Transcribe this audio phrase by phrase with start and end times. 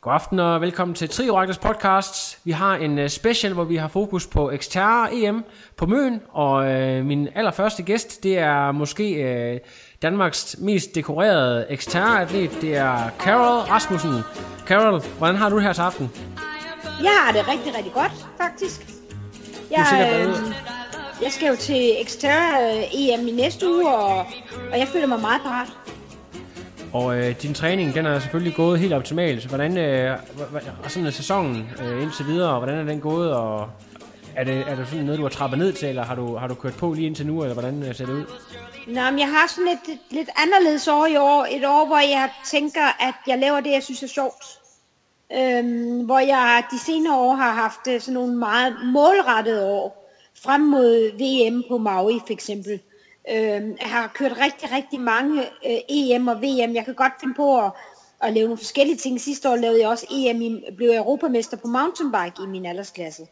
[0.00, 2.40] God aften og velkommen til Trioraktors podcast.
[2.44, 5.44] Vi har en øh, special, hvor vi har fokus på Xterra EM
[5.76, 9.60] på Møn, og øh, min allerførste gæst, det er måske øh,
[10.02, 14.14] Danmarks mest dekorerede Xterra-atlet, det er Carol Rasmussen.
[14.66, 16.10] Carol, hvordan har du det her til aften?
[17.02, 18.86] Jeg har det rigtig, rigtig godt, faktisk.
[19.70, 20.52] Jeg, sikkert øh,
[21.22, 24.16] jeg skal jo til Xterra øh, EM i næste uge, og,
[24.72, 25.68] og jeg føler mig meget parat.
[26.92, 29.46] Og øh, din træning, den er selvfølgelig gået helt optimalt.
[29.46, 33.32] Hvordan øh, hva- hva- sådan er sæsonen øh, indtil videre, og hvordan er den gået,
[33.34, 33.68] og
[34.36, 36.48] er det, er det sådan noget, du har trappet ned til, eller har du, har
[36.48, 38.24] du kørt på lige indtil nu, eller hvordan øh, ser det ud?
[38.86, 41.46] Nå, men jeg har sådan et, et lidt anderledes år i år.
[41.50, 44.44] Et år, hvor jeg tænker, at jeg laver det, jeg synes er sjovt.
[45.34, 50.12] Øhm, hvor jeg de senere år har haft øh, sådan nogle meget målrettede år.
[50.44, 52.80] Frem mod VM på Maui for eksempel.
[53.30, 56.74] Øhm, jeg har kørt rigtig, rigtig mange øh, EM og VM.
[56.74, 57.70] Jeg kan godt finde på at,
[58.22, 59.20] at lave nogle forskellige ting.
[59.20, 63.26] Sidste år lavede jeg også EM, i, blev jeg europamester på mountainbike i min aldersklasse.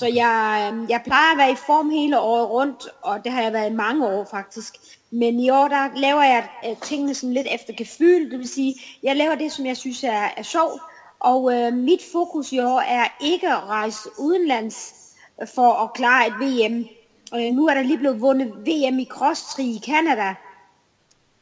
[0.00, 3.42] Så jeg, øhm, jeg plejer at være i form hele året rundt, og det har
[3.42, 4.74] jeg været i mange år faktisk.
[5.10, 8.74] Men i år, der laver jeg øh, tingene sådan lidt efter gefyl, det vil sige,
[9.02, 10.82] jeg laver det, som jeg synes er, er sjovt.
[11.20, 14.94] Og øh, mit fokus i år er ikke at rejse udenlands
[15.42, 16.84] øh, for at klare et VM.
[17.32, 20.34] Og øh, nu er der lige blevet vundet VM i cross-tri i Canada.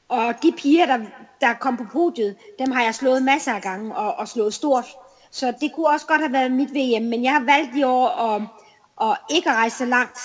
[0.09, 0.98] Og de piger, der,
[1.41, 4.87] der kom på podiet, dem har jeg slået masser af gange og, og slået stort.
[5.31, 8.09] Så det kunne også godt have været mit VM, men jeg har valgt i år
[8.09, 8.43] at,
[9.01, 10.19] at ikke at rejse så langt.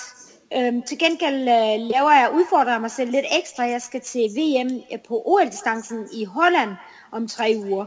[0.56, 3.62] Øhm, til gengæld øh, laver jeg udfordrer mig selv lidt ekstra.
[3.62, 6.70] Jeg skal til VM øh, på OL-distancen i Holland
[7.12, 7.86] om tre uger.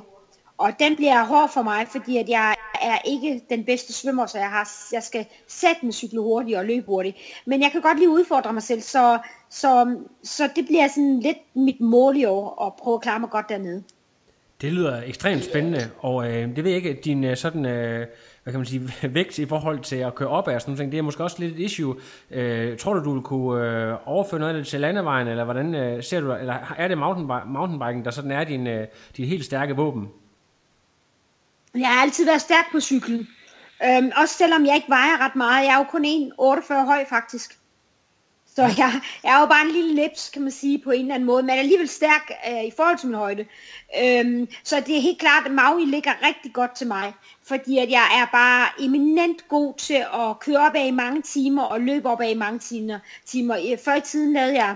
[0.57, 4.37] Og den bliver hård for mig, fordi at jeg er ikke den bedste svømmer, så
[4.37, 7.17] jeg, har, jeg skal sætte mig cykle hurtigt og løbe hurtigt.
[7.45, 11.37] Men jeg kan godt lige udfordre mig selv, så, så, så det bliver sådan lidt
[11.55, 13.83] mit mål i år, at prøve at klare mig godt dernede.
[14.61, 18.07] Det lyder ekstremt spændende, og øh, det ved jeg ikke, din øh, sådan, øh,
[18.43, 20.97] hvad kan man sige, vægt i forhold til at køre op af sådan noget, det
[20.97, 21.95] er måske også lidt et issue.
[22.31, 25.75] Øh, tror du, du vil kunne øh, overføre noget af det til landevejen, eller hvordan
[25.75, 29.45] øh, ser du, eller er det mountainbi- mountainbiken, der sådan er din, øh, din helt
[29.45, 30.09] stærke våben?
[31.75, 33.27] Jeg har altid været stærk på cyklen.
[33.83, 35.65] Øhm, også selvom jeg ikke vejer ret meget.
[35.65, 37.57] Jeg er jo kun 1,48 høj faktisk.
[38.57, 38.91] Så jeg,
[39.23, 41.43] jeg er jo bare en lille lips, kan man sige, på en eller anden måde.
[41.43, 43.45] Men alligevel stærk øh, i forhold til min højde.
[44.03, 47.13] Øhm, så det er helt klart, at Maui ligger rigtig godt til mig.
[47.47, 51.63] Fordi at jeg er bare eminent god til at køre op af i mange timer
[51.63, 52.99] og løbe op af i mange timer.
[53.25, 53.75] timer.
[53.85, 54.75] Før i tiden lavede jeg,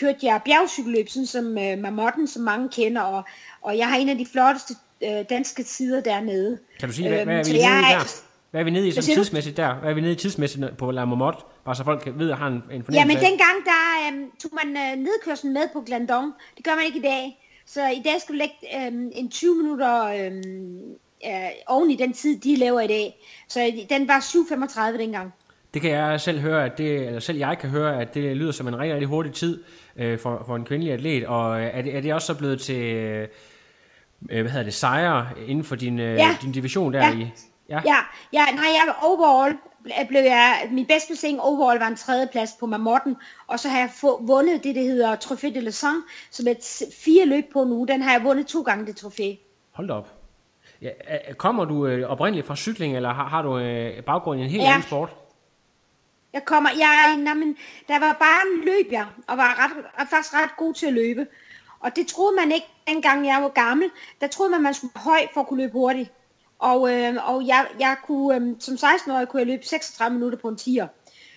[0.00, 3.02] kørte jeg bjergcykelløb, sådan som øh, Marmotten, som mange kender.
[3.02, 3.22] Og,
[3.62, 6.58] og jeg har en af de flotteste øh, danske tider dernede.
[6.80, 8.22] Kan du sige, hvad, hvad er Øhm, vi jeg- der?
[8.52, 9.74] Hvad er vi nede i sådan tidsmæssigt der?
[9.74, 11.38] Hvad er vi nede i tidsmæssigt på La Marmotte?
[11.64, 14.50] Bare så folk ved at har en, en fornemmelse Ja, men dengang, der øhm, tog
[14.64, 16.32] man øh, nedkørslen med på Glandon.
[16.56, 17.38] Det gør man ikke i dag.
[17.66, 20.80] Så i dag skal du lægge øhm, en 20 minutter øhm,
[21.26, 21.32] øh,
[21.66, 23.14] oven i den tid, de laver i dag.
[23.48, 24.18] Så den var
[24.92, 25.32] 7.35 dengang.
[25.74, 28.52] Det kan jeg selv høre, at det, eller selv jeg kan høre, at det lyder
[28.52, 29.62] som en rigtig, rigtig hurtig tid
[29.96, 31.26] øh, for, for en kvindelig atlet.
[31.26, 33.28] Og øh, er det, er det også så blevet til, øh,
[34.28, 36.36] hvad hedder det, sejre inden for din, øh, Ja.
[36.42, 37.14] din division der Ja.
[37.18, 37.26] i?
[37.72, 37.80] Ja.
[37.84, 37.96] Ja,
[38.32, 39.52] ja nej, jeg overall
[39.86, 43.16] ble- blev jeg, min bedste placering overall var en tredjeplads på Marmotten,
[43.46, 45.96] og så har jeg få, vundet det, der hedder Trophée de la Sang,
[46.30, 46.54] som er
[47.04, 47.84] fire løb på nu.
[47.84, 49.34] Den har jeg vundet to gange, det trofæ.
[49.72, 50.08] Hold da op.
[50.82, 54.44] Ja, er- kommer du øh, oprindeligt fra cykling, eller har, har du øh, baggrund i
[54.44, 54.68] en helt Ja.
[54.68, 55.10] anden sport?
[56.32, 57.56] Jeg kommer, jeg, nej, men,
[57.88, 61.26] der var bare en løb jeg, og var ret, faktisk ret god til at løbe.
[61.80, 63.90] Og det troede man ikke, dengang jeg var gammel.
[64.20, 66.10] Der troede man, man skulle høj for at kunne løbe hurtigt.
[66.62, 70.48] Og, øh, og jeg, jeg kunne, øh, som 16-årig kunne jeg løbe 36 minutter på
[70.48, 70.88] en tier.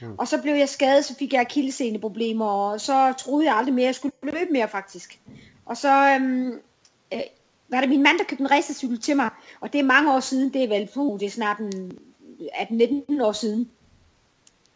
[0.01, 0.15] Mm.
[0.17, 3.83] Og så blev jeg skadet, så fik jeg akilleseneproblemer, og så troede jeg aldrig mere,
[3.83, 5.19] at jeg skulle løbe mere faktisk.
[5.65, 6.47] Og så øh,
[7.13, 7.19] øh,
[7.69, 10.19] var det min mand, der købte en racercykel til mig, og det er mange år
[10.19, 11.97] siden, det er vel, puh, det er snart en
[13.19, 13.69] 18-19 år siden.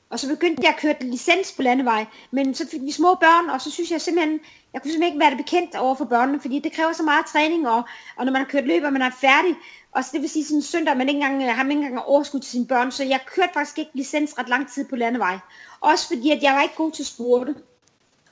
[0.09, 3.49] Og så begyndte jeg at køre licens på landevej, men så fik vi små børn,
[3.49, 4.39] og så synes jeg simpelthen,
[4.73, 7.25] jeg kunne simpelthen ikke være det bekendt over for børnene, fordi det kræver så meget
[7.25, 7.83] træning, og,
[8.15, 9.55] og når man har kørt løb, og man er færdig,
[9.91, 11.85] og så det vil sige sådan en søndag, man ikke engang, øh, har man ikke
[11.85, 14.95] engang overskud til sine børn, så jeg kørte faktisk ikke licens ret lang tid på
[14.95, 15.37] landevej.
[15.81, 17.55] Også fordi, at jeg var ikke god til spurte.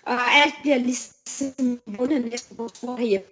[0.04, 3.28] Og alt bliver ligesom vundet næsten på sport herhjemme.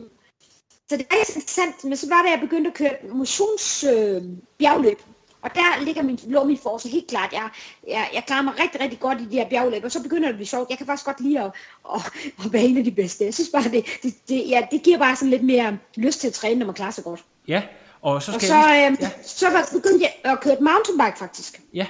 [0.89, 5.00] Så det er ikke interessant, men så var det, at jeg begyndte at køre motionsbjergløb.
[5.00, 5.06] øh.
[5.42, 7.33] Og der ligger min, lå min force helt klart.
[7.33, 7.50] Jeg,
[7.88, 10.30] jeg, jeg klarer mig rigtig, rigtig godt i de her bjergløb, og så begynder det
[10.30, 10.69] at blive sjovt.
[10.69, 11.51] Jeg kan faktisk godt lide at,
[11.94, 12.01] at,
[12.45, 13.25] at være en af de bedste.
[13.25, 16.27] Jeg synes bare, det, det, det, ja, det giver bare sådan lidt mere lyst til
[16.27, 17.24] at træne, når man klarer sig godt.
[17.48, 17.63] Ja,
[18.05, 19.23] og så, skal og så, jeg lige, øh, ja.
[19.23, 21.61] så var, begyndte jeg at køre mountainbike faktisk.
[21.73, 21.87] Ja.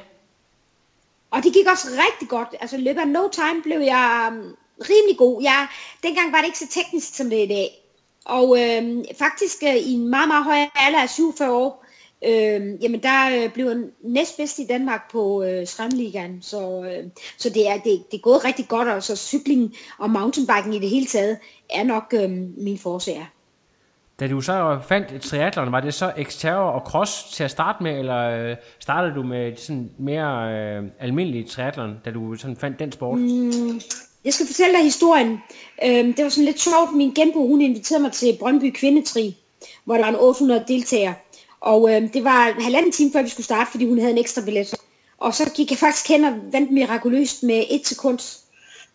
[1.31, 2.47] Og det gik også rigtig godt.
[2.61, 4.55] Altså i løbet af no time blev jeg um,
[4.89, 5.43] rimelig god.
[5.43, 5.67] Jeg,
[6.03, 7.69] dengang var det ikke så teknisk, som det er i dag.
[8.25, 11.85] Og øh, faktisk øh, i en meget, meget høj alder af 47 år,
[12.25, 16.41] øh, jamen der øh, blev jeg næstbedst i Danmark på øh, Strandligaen.
[16.41, 17.03] Så, øh,
[17.37, 20.79] så det, er, det, det er gået rigtig godt, og så cykling og mountainbiking i
[20.79, 21.37] det hele taget
[21.69, 23.25] er nok øh, min forsager.
[24.19, 27.99] Da du så fandt triathlon, var det så Xterra og cross til at starte med,
[27.99, 32.91] eller øh, startede du med sådan mere øh, almindelig triathlon, da du sådan fandt den
[32.91, 33.19] sport?
[33.19, 33.81] Mm,
[34.25, 35.39] jeg skal fortælle dig historien.
[35.85, 36.95] Øhm, det var sådan lidt sjovt.
[36.95, 39.37] Min genbo, hun inviterede mig til Brøndby Kvindetri,
[39.85, 41.13] hvor der var en 800 deltagere.
[41.61, 44.41] Og øhm, det var halvanden time før vi skulle starte, fordi hun havde en ekstra
[44.45, 44.75] billet.
[45.17, 48.19] Og så gik jeg faktisk hen og vandt mirakuløst med et sekund.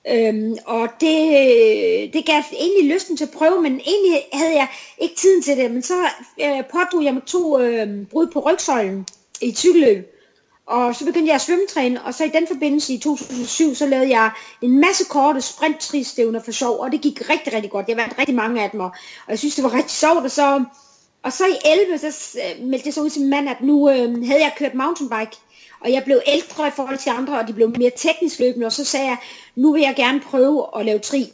[0.08, 1.20] Øhm, og det,
[2.12, 4.68] det gav egentlig lysten til at prøve, men egentlig havde jeg
[4.98, 5.70] ikke tiden til det.
[5.70, 5.94] Men så
[6.40, 9.06] øh, pådrog jeg mig to øh, brud på rygsøjlen
[9.40, 10.16] i cykelløb.
[10.66, 14.08] Og så begyndte jeg at svømmetræne, og så i den forbindelse i 2007, så lavede
[14.08, 14.30] jeg
[14.62, 17.88] en masse korte sprinttristævner for sjov, og det gik rigtig, rigtig godt.
[17.88, 18.90] Jeg vandt rigtig mange af dem, og,
[19.28, 20.24] jeg synes, det var rigtig sjovt.
[20.24, 20.64] Og så,
[21.22, 23.90] og så i 11, så øh, meldte jeg så ud til min mand, at nu
[23.90, 25.36] øh, havde jeg kørt mountainbike,
[25.80, 28.72] og jeg blev ældre i forhold til andre, og de blev mere teknisk løbende, og
[28.72, 29.16] så sagde jeg,
[29.54, 31.32] nu vil jeg gerne prøve at lave tri.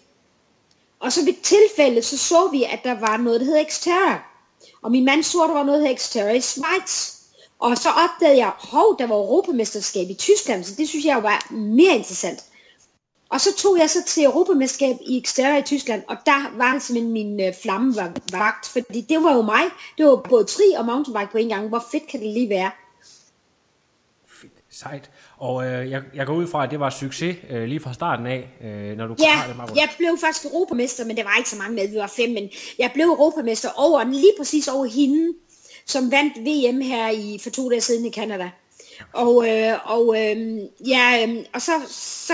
[1.00, 4.22] Og så ved tilfælde, så så vi, at der var noget, der hed Xterra.
[4.82, 7.16] Og min mand så, at der var noget, der hed Xterra i Schweiz.
[7.58, 11.46] Og så opdagede jeg, hov, der var europamesterskab i Tyskland, så det synes jeg var
[11.50, 12.44] mere interessant.
[13.30, 16.82] Og så tog jeg så til europamesterskab i Xterra i Tyskland, og der var det
[16.82, 19.62] simpelthen min øh, flamme var vagt, fordi det var jo mig.
[19.98, 21.68] Det var både tri og mountainbike på en gang.
[21.68, 22.70] Hvor fedt kan det lige være?
[24.82, 25.10] Sejt.
[25.36, 28.26] Og øh, jeg, jeg går ud fra, at det var succes øh, lige fra starten
[28.26, 29.42] af, øh, når du Ja,
[29.74, 32.50] jeg blev faktisk europamester, men det var ikke så mange med, vi var fem, men
[32.78, 35.34] jeg blev europamester over, lige præcis over hende,
[35.86, 38.50] som vandt VM her i, for to dage siden i Canada.
[39.12, 40.58] Og, øh, og, øh,
[40.88, 42.32] ja, øh, og så, så,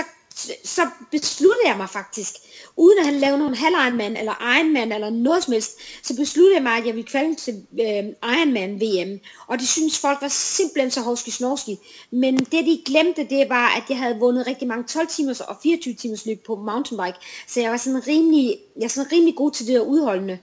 [0.63, 2.33] så besluttede jeg mig faktisk,
[2.77, 5.71] uden at han lavede nogen halv Ironman eller Ironman eller noget som helst,
[6.03, 9.19] så besluttede jeg mig, at jeg ville kvalde til øh, Ironman VM.
[9.47, 11.77] Og det synes folk var simpelthen så hårdske snorski.
[12.11, 15.57] Men det de glemte, det var, at jeg havde vundet rigtig mange 12 timers og
[15.63, 17.17] 24 timers løb på mountainbike.
[17.47, 20.39] Så jeg var sådan rimelig, jeg var sådan rimelig god til det at udholdende.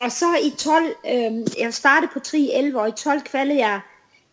[0.00, 3.80] Og så i 12, øh, jeg startede på 3 11, og i 12 kvalde jeg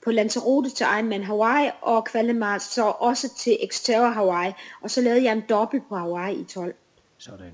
[0.08, 4.52] på Lanzarote til Ironman Hawaii, og kvalde mig så også til Xterra Hawaii,
[4.82, 6.74] og så lavede jeg en dobbelt på Hawaii i 12.
[7.18, 7.52] Sådan.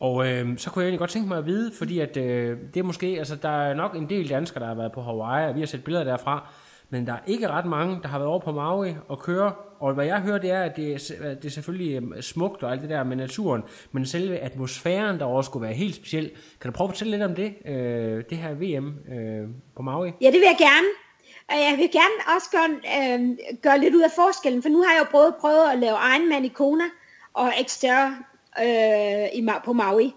[0.00, 2.80] Og øh, så kunne jeg egentlig godt tænke mig at vide, fordi at øh, det
[2.80, 5.54] er måske, altså der er nok en del danskere, der har været på Hawaii, og
[5.54, 6.48] vi har set billeder derfra,
[6.90, 9.52] men der er ikke ret mange, der har været over på Maui og køre.
[9.80, 12.72] Og hvad jeg hører, det er, at det er, det er selvfølgelig øhm, smukt og
[12.72, 13.62] alt det der med naturen,
[13.92, 16.30] men selve atmosfæren derovre skulle være helt speciel.
[16.60, 20.12] Kan du prøve at fortælle lidt om det, øh, det her VM øh, på Maui?
[20.20, 21.07] Ja, det vil jeg gerne.
[21.48, 24.92] Og jeg vil gerne også gøre, øh, gøre lidt ud af forskellen, for nu har
[24.92, 26.84] jeg jo både prøvet at lave Ironman i Kona
[27.32, 28.14] og Xterra
[28.62, 30.14] øh, i, på Maui.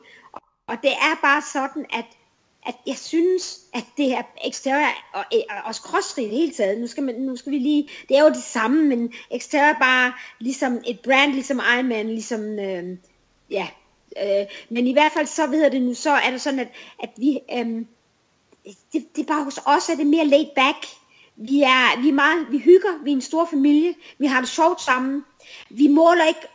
[0.68, 2.06] Og det er bare sådan, at
[2.66, 6.54] at jeg synes, at det her Xterra og, øh, og også crossfit i det hele
[6.54, 9.70] taget, nu skal, man, nu skal vi lige, det er jo det samme, men Xterra
[9.70, 12.98] er bare ligesom et brand, ligesom Ironman, ligesom, øh,
[13.50, 13.68] ja,
[14.24, 16.68] øh, men i hvert fald så ved det nu, så er det sådan, at,
[17.04, 17.86] at vi, øh,
[18.94, 20.88] det, det er bare hos os, er det mere laid back,
[21.50, 24.50] vi er, vi er meget, vi hygger, vi er en stor familie, vi har det
[24.50, 25.24] sjovt sammen,
[25.70, 26.48] vi måler ikke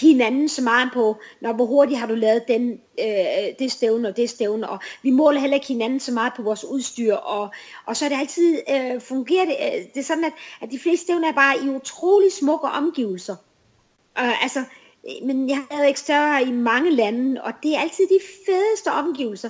[0.00, 4.16] hinanden så meget på, når hvor hurtigt har du lavet den, øh, det stævne og
[4.16, 7.52] det stævne, og vi måler heller ikke hinanden så meget på vores udstyr, og,
[7.86, 10.78] og så er det altid øh, fungerer det, øh, det er sådan, at, at de
[10.78, 13.36] fleste stævner er bare i utrolig smukke omgivelser.
[14.18, 14.64] Øh, altså,
[15.22, 19.48] men jeg har været større i mange lande, og det er altid de fedeste omgivelser.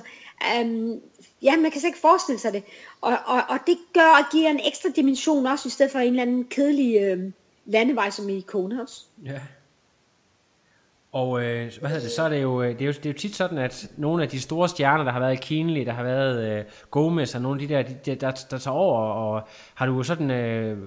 [0.61, 1.01] Um,
[1.45, 2.63] ja, man kan slet ikke forestille sig det.
[3.01, 6.07] Og, og, og det gør og giver en ekstra dimension også, i stedet for en
[6.07, 7.31] eller anden kedelig øh,
[7.65, 8.45] landevej, som i
[8.81, 9.03] også.
[9.25, 9.39] Ja.
[11.11, 13.17] Og øh, hvad hedder det, så er det, jo, det, er jo, det er jo
[13.17, 16.03] tit sådan, at nogle af de store stjerner, der har været i Kienli, der har
[16.03, 19.47] været øh, Gomez og nogle af de der, de, der, der, der tager over, og
[19.75, 20.77] har du jo sådan øh,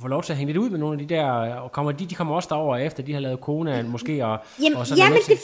[0.00, 2.06] fået lov til at hænge lidt ud med nogle af de der, og kommer de,
[2.06, 5.18] de kommer også derover efter, de har lavet Kona måske, og, jamen, og sådan jamen
[5.28, 5.38] det,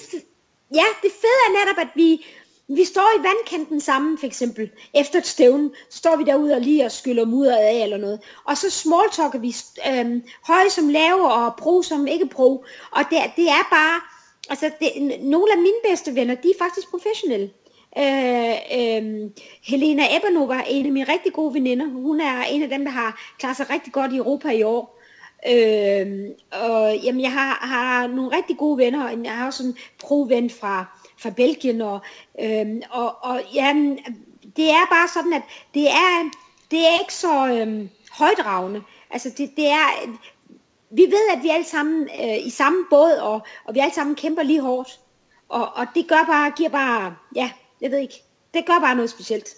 [0.75, 2.25] ja, det fede er netop, at vi,
[2.69, 6.85] vi står i vandkanten sammen, for eksempel, efter et stævne, står vi derude og lige
[6.85, 8.21] og skyller mudderet af eller noget.
[8.45, 9.55] Og så smalltalker vi
[9.89, 12.65] øh, høje som lave og pro som ikke pro.
[12.91, 14.01] Og det, det er bare,
[14.51, 17.51] altså det, nogle af mine bedste venner, de er faktisk professionelle.
[17.99, 19.31] Øh, øh,
[19.63, 21.87] Helena Ebanova er en af mine rigtig gode veninder.
[21.87, 24.99] Hun er en af dem, der har klaret sig rigtig godt i Europa i år.
[25.51, 26.07] Øh,
[26.53, 30.51] og jamen, jeg har, har nogle rigtig gode venner, og jeg har også en pro-ven
[30.51, 32.01] fra, fra Belgien, og,
[32.41, 33.75] øhm, og, og ja,
[34.57, 35.43] det er bare sådan, at
[35.75, 36.31] det er,
[36.71, 38.83] det er ikke så øhm, højdragende.
[39.11, 39.89] Altså det, det er,
[40.91, 43.95] vi ved, at vi er alle sammen øh, i samme båd, og, og vi alle
[43.95, 45.01] sammen kæmper lige hårdt.
[45.49, 48.23] Og, og det gør bare, giver bare, ja, jeg ved ikke,
[48.55, 49.49] det gør bare noget specielt.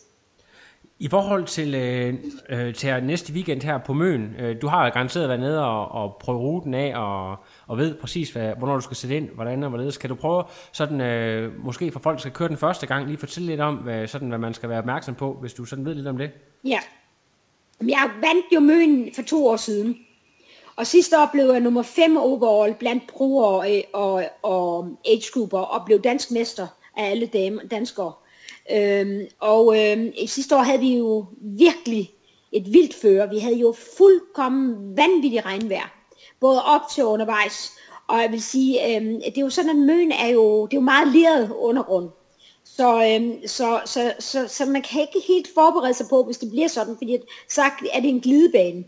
[0.99, 2.15] I forhold til, øh,
[2.49, 6.17] øh, til næste weekend her på Møn, øh, du har garanteret været nede og, og
[6.21, 7.37] prøve ruten af, og,
[7.71, 9.97] og ved præcis, hvad, hvornår du skal sætte ind, hvordan og hvorledes.
[9.97, 13.19] Kan du prøve, sådan, øh, måske for folk, der skal køre den første gang, lige
[13.19, 15.95] fortælle lidt om, hvad, sådan, hvad man skal være opmærksom på, hvis du sådan ved
[15.95, 16.31] lidt om det?
[16.65, 16.79] Ja.
[17.81, 19.99] Jeg vandt jo Møn for to år siden.
[20.77, 25.59] Og sidste år blev jeg nummer 5 overall blandt brugere øh, og, og, og age-grupper,
[25.59, 28.13] og blev dansk mester af alle dame, danskere.
[28.73, 32.11] Øhm, og øhm, sidste år havde vi jo virkelig
[32.53, 33.31] et vildt føre.
[33.31, 36.00] Vi havde jo fuldkommen vanvittigt regnvejr.
[36.41, 37.73] Både op til undervejs.
[38.09, 40.81] Og jeg vil sige, øh, det er jo sådan, at møn er jo, det er
[40.81, 42.09] jo meget leret undergrund.
[42.65, 46.51] Så, øhm, så, så, så, så man kan ikke helt forberede sig på, hvis det
[46.51, 48.85] bliver sådan, fordi at, så er det en glidebane.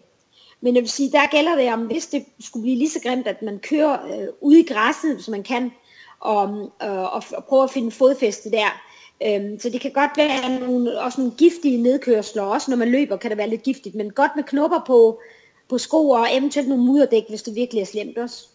[0.61, 3.26] Men jeg vil sige, der gælder det om, hvis det skulle blive lige så grimt,
[3.26, 5.73] at man kører øh, ude i græsset, hvis man kan,
[6.21, 8.82] og, øhm, øh, og, og prøver at finde fodfæste der.
[9.26, 13.16] Øhm, så det kan godt være nogle, også nogle giftige nedkørsler, også når man løber
[13.16, 15.21] kan det være lidt giftigt, men godt med knopper på,
[15.69, 18.47] på sko og eventuelt nogle mudderdæk, hvis det virkelig er slemt også.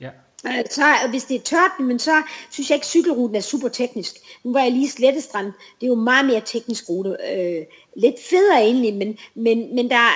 [0.00, 0.10] Ja.
[0.46, 4.14] Øh, så hvis det er tørt, men så synes jeg ikke, cykelruten er super teknisk.
[4.44, 5.46] Nu var jeg lige Slettestrand,
[5.80, 7.16] det er jo meget mere teknisk rute.
[7.36, 7.64] Øh,
[7.96, 10.08] lidt federe egentlig, men, men, men, der,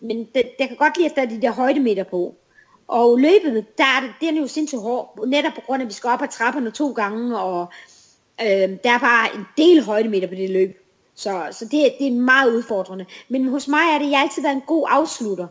[0.00, 2.34] men der, der kan godt lide, at der er de der højdemeter på.
[2.88, 5.94] Og løbet, der er det, er jo sindssygt hårdt, netop på grund af, at vi
[5.94, 7.66] skal op ad trapperne to gange, og
[8.40, 10.78] øh, der er bare en del højdemeter på det løb.
[11.14, 13.06] Så, så det, det er meget udfordrende.
[13.28, 15.46] Men hos mig er det, jeg altid været en god afslutter.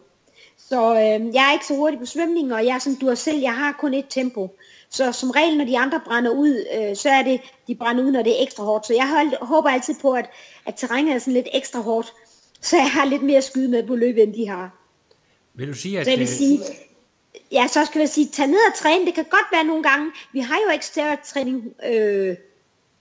[0.72, 3.16] Så øh, jeg er ikke så hurtig på svømning, og jeg er som du har
[3.16, 4.58] selv, jeg har kun et tempo.
[4.90, 8.12] Så som regel, når de andre brænder ud, øh, så er det, de brænder ud,
[8.12, 8.88] når det er ekstra hårdt.
[8.88, 10.30] Så jeg håber altid på, at,
[10.66, 12.14] at terrænet er sådan lidt ekstra hårdt,
[12.68, 14.76] så jeg har lidt mere skyde med på løbet, end de har.
[15.54, 16.06] Vil du sige, at...
[16.06, 16.60] Så jeg vil sige,
[17.52, 19.06] ja, så skal jeg sige, tag ned og træne.
[19.06, 22.36] Det kan godt være nogle gange, vi har jo ekstra træning øh,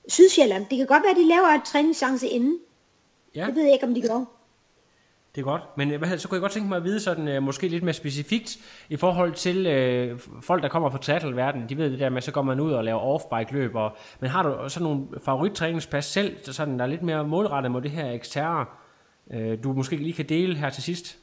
[0.08, 0.66] Sydsjælland.
[0.70, 2.58] Det kan godt være, at de laver en træningschance inden.
[3.34, 3.46] Ja.
[3.46, 4.39] Det ved jeg ikke, om de gør.
[5.34, 7.28] Det er godt, men øh, hvad, så kunne jeg godt tænke mig at vide sådan,
[7.28, 8.58] øh, måske lidt mere specifikt
[8.88, 11.68] i forhold til øh, folk, der kommer fra triathlon-verdenen.
[11.68, 13.74] De ved det der med, så går man ud og laver off-bike løb.
[13.74, 17.72] Og, men har du sådan nogle favorittræningspas selv, så sådan, der er lidt mere målrettet
[17.72, 18.66] mod det her eksterne,
[19.32, 21.18] øh, du måske lige kan dele her til sidst?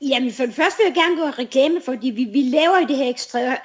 [0.00, 2.84] Jamen for det første vil jeg gerne gå og reklame, fordi vi, vi laver i
[2.84, 3.08] det her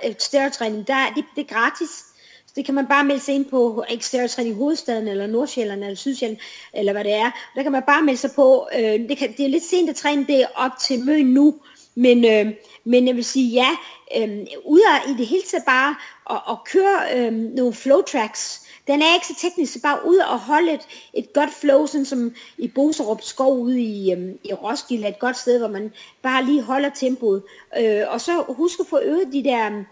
[0.03, 2.09] ekstra træning, der, det, det er gratis.
[2.50, 5.96] Så det kan man bare melde sig ind på Exterior i hovedstaden, eller Nordsjælland, eller
[5.96, 6.39] Sydsjælland,
[6.74, 7.32] eller hvad det er.
[7.56, 8.68] Der kan man bare melde sig på.
[8.77, 11.56] Øh, det, kan, det er lidt sent at træne det op til møn nu,
[11.96, 12.53] men, øh,
[12.84, 13.70] men jeg vil sige ja,
[14.18, 15.96] øh, ud af i det hele taget bare
[16.29, 20.18] at, at køre øh, nogle flow tracks, den er ikke så teknisk, så bare ud
[20.18, 24.53] og holde et, et godt flow, sådan som i Boserup skov ude i, øh, i
[24.53, 27.44] Roskilde, et godt sted, hvor man bare lige holder tempoet.
[27.79, 29.84] Øh, og så husk at få øvet de der øh,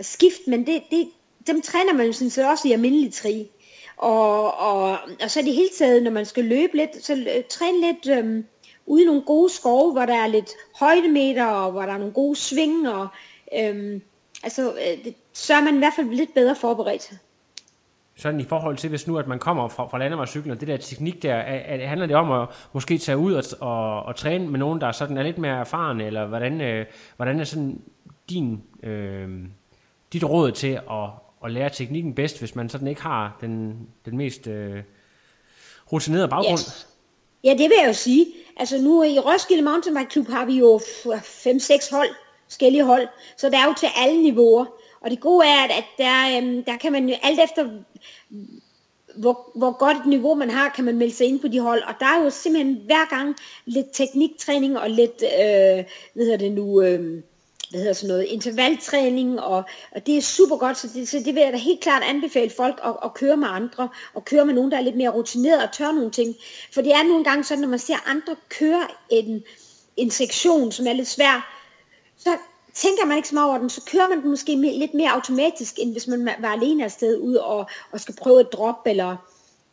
[0.00, 1.08] skift, men det, det,
[1.46, 3.48] dem træner man jo sådan set også i almindelig tri.
[3.96, 7.44] Og, og, og så er det hele taget, når man skal løbe lidt, så øh,
[7.50, 8.44] træn lidt øhm,
[8.86, 10.50] ude i nogle gode skove, hvor der er lidt
[10.80, 13.08] højdemeter, og hvor der er nogle gode sving, og
[13.58, 14.02] øhm,
[14.42, 17.12] altså, øh, det, så er man i hvert fald lidt bedre forberedt.
[18.18, 20.76] Sådan i forhold til, hvis nu at man kommer fra, fra landevejscyklen, og det der
[20.76, 24.48] teknik der, er, er, handler det om at måske tage ud og, og, og træne
[24.48, 26.86] med nogen, der sådan er lidt mere erfaren, eller hvordan, øh,
[27.16, 27.80] hvordan er sådan
[28.30, 29.28] din, øh,
[30.12, 31.10] dit råd til at,
[31.44, 34.82] at lære teknikken bedst, hvis man sådan ikke har den, den mest øh,
[35.92, 36.58] rutinerede baggrund?
[36.58, 36.88] Yes.
[37.44, 38.26] Ja, det vil jeg jo sige.
[38.56, 42.08] Altså nu i Roskilde Mountainbike Club har vi jo 5-6 hold,
[42.44, 44.66] forskellige hold, så der er jo til alle niveauer.
[45.00, 47.70] Og det gode er, at der, øhm, der kan man jo alt efter,
[49.16, 51.82] hvor, hvor godt et niveau man har, kan man melde sig ind på de hold.
[51.82, 56.52] Og der er jo simpelthen hver gang lidt tekniktræning og lidt, øh, hvad hedder det
[56.52, 57.22] nu, øh,
[57.70, 61.34] hvad hedder sådan noget, intervaltræning, og, og det er super godt, så det, så det
[61.34, 64.54] vil jeg da helt klart anbefale folk at, at køre med andre, og køre med
[64.54, 66.34] nogen, der er lidt mere rutineret og tør nogle ting.
[66.72, 69.42] For det er nogle gange sådan, når man ser andre køre en,
[69.96, 71.52] en sektion, som er lidt svær,
[72.16, 72.36] så
[72.74, 75.74] tænker man ikke så meget over den, så kører man den måske lidt mere automatisk,
[75.78, 79.16] end hvis man var alene afsted ud og, og skal prøve et drop, eller,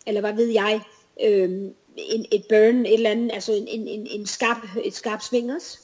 [0.08, 0.82] eller hvad ved jeg,
[1.24, 1.50] øh,
[1.98, 5.78] en, et burn, et eller andet, altså en, en, en skarp, et skarpt sving også.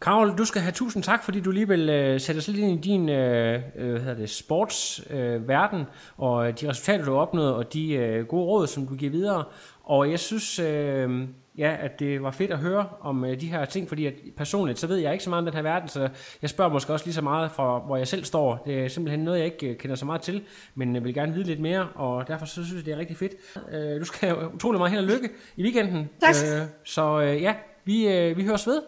[0.00, 2.84] Karol, du skal have tusind tak, fordi du lige vil uh, sætte os lidt ind
[2.84, 5.86] i din uh, hvad hedder det, sportsverden, uh,
[6.16, 9.44] og de resultater, du har opnået, og de uh, gode råd, som du giver videre.
[9.84, 11.28] Og jeg synes, uh,
[11.58, 14.78] ja, at det var fedt at høre om øh, de her ting, fordi at personligt,
[14.78, 16.08] så ved jeg ikke så meget om den her verden, så
[16.42, 18.62] jeg spørger måske også lige så meget fra, hvor jeg selv står.
[18.66, 20.42] Det er simpelthen noget, jeg ikke øh, kender så meget til,
[20.74, 23.16] men jeg vil gerne vide lidt mere, og derfor så synes jeg, det er rigtig
[23.16, 23.32] fedt.
[23.72, 26.08] Øh, du skal have utrolig meget held og lykke i weekenden.
[26.20, 26.34] Tak.
[26.44, 28.82] Øh, så øh, ja, vi, øh, vi høres ved.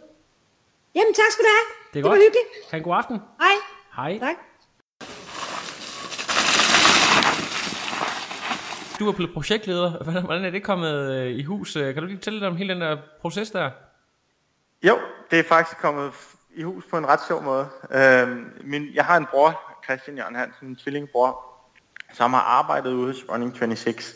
[0.95, 1.67] Jamen, tak skal du have.
[1.93, 2.19] Det er det var godt.
[2.21, 2.71] hyggeligt.
[2.71, 3.17] Ha' en god aften.
[3.41, 3.57] Hej.
[3.97, 4.19] Hej.
[4.19, 4.37] Tak.
[8.99, 10.03] Du er blevet projektleder.
[10.03, 11.77] Hvordan hvordan er det kommet øh, i hus?
[11.77, 13.71] Øh, Kan du lige fortælle lidt om hele den der proces der?
[14.83, 14.99] Jo,
[15.31, 16.13] det er faktisk kommet
[16.55, 17.69] i hus på en ret sjov måde.
[17.91, 21.45] Øhm, min, jeg har en bror, Christian Jørgen Hansen, en tvillingbror,
[22.15, 24.15] som har arbejdet ude hos Running 26,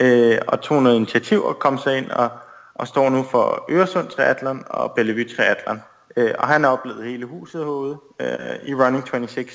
[0.00, 2.28] øh, og tog noget initiativ og kom sig ind og,
[2.74, 5.82] og står nu for Øresund Triathlon og Bellevue Triathlon.
[6.16, 9.46] Øh, og han har oplevet hele huset herude øh, i Running 26.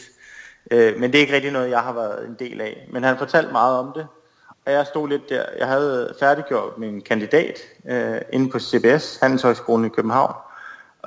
[0.71, 2.87] Øh, men det er ikke rigtig noget, jeg har været en del af.
[2.91, 4.07] Men han fortalte meget om det,
[4.65, 5.45] og jeg stod lidt der.
[5.59, 7.59] Jeg havde færdiggjort min kandidat
[7.89, 10.33] øh, inde på CBS, Handelshøjskolen i København.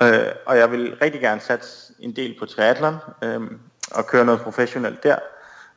[0.01, 3.41] Øh, og jeg vil rigtig gerne satse en del på triathlon øh,
[3.91, 5.15] og køre noget professionelt der.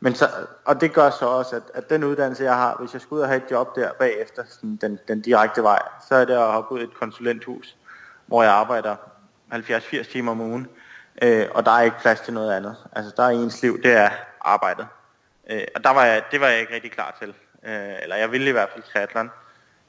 [0.01, 0.29] Men så,
[0.65, 3.23] og det gør så også, at, at den uddannelse, jeg har, hvis jeg skulle ud
[3.23, 6.53] og have et job der bagefter, sådan den, den direkte vej, så er det at
[6.53, 7.77] hoppe ud i et konsulenthus,
[8.27, 8.97] hvor jeg arbejder
[9.53, 10.69] 70-80 timer om ugen.
[11.23, 12.77] Øh, og der er ikke plads til noget andet.
[12.93, 14.87] Altså der er ens liv, det er arbejdet.
[15.51, 17.29] Øh, og der var jeg, det var jeg ikke rigtig klar til.
[17.65, 19.31] Øh, eller jeg ville i hvert fald triathlon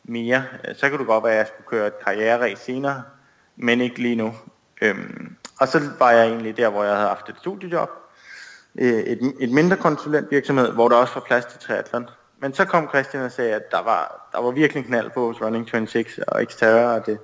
[0.03, 0.43] mere.
[0.67, 3.03] Øh, Så kunne det godt være, at jeg skulle køre et karriereræs senere,
[3.55, 4.33] men ikke lige nu.
[4.81, 7.89] Øhm, og så var jeg egentlig der, hvor jeg havde haft et studiejob,
[8.79, 12.09] øh, et, et mindre konsulentvirksomhed, hvor der også var plads til triathlon.
[12.39, 15.41] Men så kom Christian og sagde, at der var, der var virkelig knald på hos
[15.41, 17.19] Running 26 og Xterra, og det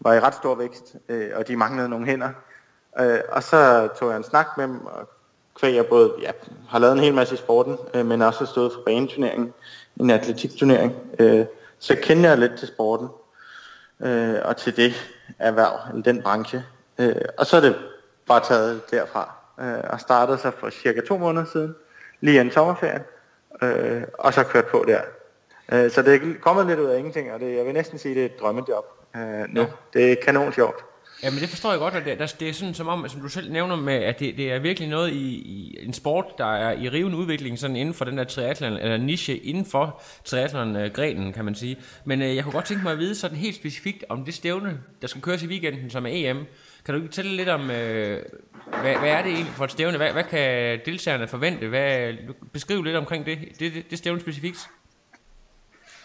[0.00, 2.30] var i ret stor vækst, øh, og de manglede nogle hænder.
[3.00, 5.08] Øh, og så tog jeg en snak med dem, og
[5.60, 6.30] kvæg jeg både ja,
[6.68, 9.54] har lavet en hel masse i sporten, øh, men også har stået for baneturneringen,
[10.00, 10.94] en atletikturnering.
[11.18, 11.46] Øh,
[11.78, 13.08] så kender jeg lidt til sporten,
[14.00, 14.94] øh, og til det
[15.38, 16.64] erhverv, eller den branche.
[16.98, 17.76] Øh, og så er det
[18.26, 21.74] bare taget derfra, øh, og startede så for cirka to måneder siden,
[22.20, 23.04] lige en sommerferie,
[23.62, 25.00] øh, og så kørt på der.
[25.72, 28.14] Øh, så det er kommet lidt ud af ingenting, og det, jeg vil næsten sige,
[28.14, 29.60] det er et drømmejob øh, nu.
[29.60, 29.66] Ja.
[29.66, 29.66] Ja.
[29.92, 30.84] Det er kanon sjovt.
[31.22, 33.52] Jamen det forstår jeg godt, og det, det er sådan som om, som du selv
[33.52, 36.88] nævner med, at det, det er virkelig noget i, i en sport, der er i
[36.88, 41.54] rivende udvikling sådan inden for den der triathlon, eller niche inden for triathlon-grenen, kan man
[41.54, 41.76] sige.
[42.04, 44.80] Men øh, jeg kunne godt tænke mig at vide sådan helt specifikt om det stævne,
[45.02, 46.46] der skal køres i weekenden, som er EM.
[46.84, 48.22] Kan du ikke fortælle lidt om, øh,
[48.80, 49.96] hvad, hvad er det egentlig for et stævne?
[49.96, 51.68] Hvad, hvad kan deltagerne forvente?
[51.68, 52.12] Hvad,
[52.52, 54.68] beskriv lidt omkring det, det, det, det stævne specifikt.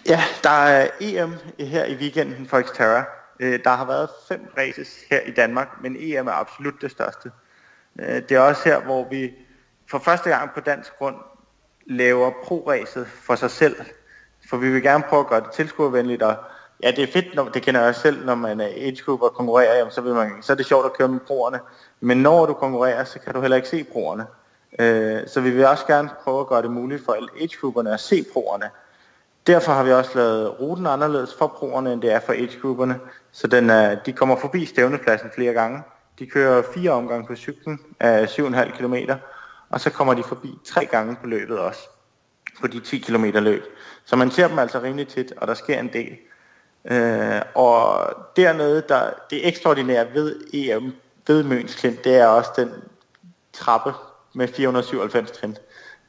[0.05, 3.03] Ja, der er EM her i weekenden for Xterra.
[3.39, 7.31] Øh, der har været fem races her i Danmark, men EM er absolut det største.
[7.99, 9.31] Øh, det er også her, hvor vi
[9.89, 11.15] for første gang på dansk grund
[11.85, 13.75] laver pro-racet for sig selv.
[14.49, 16.35] For vi vil gerne prøve at gøre det tilskuervenligt, og
[16.83, 19.21] ja, det er fedt, når, det kender jeg også selv, når man er age group
[19.21, 21.59] og konkurrerer, jamen, så, vil man, så er det sjovt at køre med proerne.
[21.99, 24.25] Men når du konkurrerer, så kan du heller ikke se proerne.
[24.79, 27.99] Øh, Så vi vil også gerne prøve at gøre det muligt for alle age-grupperne at
[27.99, 28.69] se proerne.
[29.47, 32.99] Derfor har vi også lavet ruten anderledes for proerne, end det er for age-grupperne.
[33.31, 35.83] Så den er, de kommer forbi stævnepladsen flere gange.
[36.19, 38.95] De kører fire omgange på cyklen af 7,5 km,
[39.69, 41.79] og så kommer de forbi tre gange på løbet også,
[42.61, 43.63] på de 10 km løb.
[44.05, 46.17] Så man ser dem altså rimelig tit, og der sker en del.
[46.85, 50.93] Øh, og dernede, der, det ekstraordinære ved EM,
[51.27, 52.71] ved Møns Klint, det er også den
[53.53, 53.93] trappe
[54.33, 55.57] med 497 trin.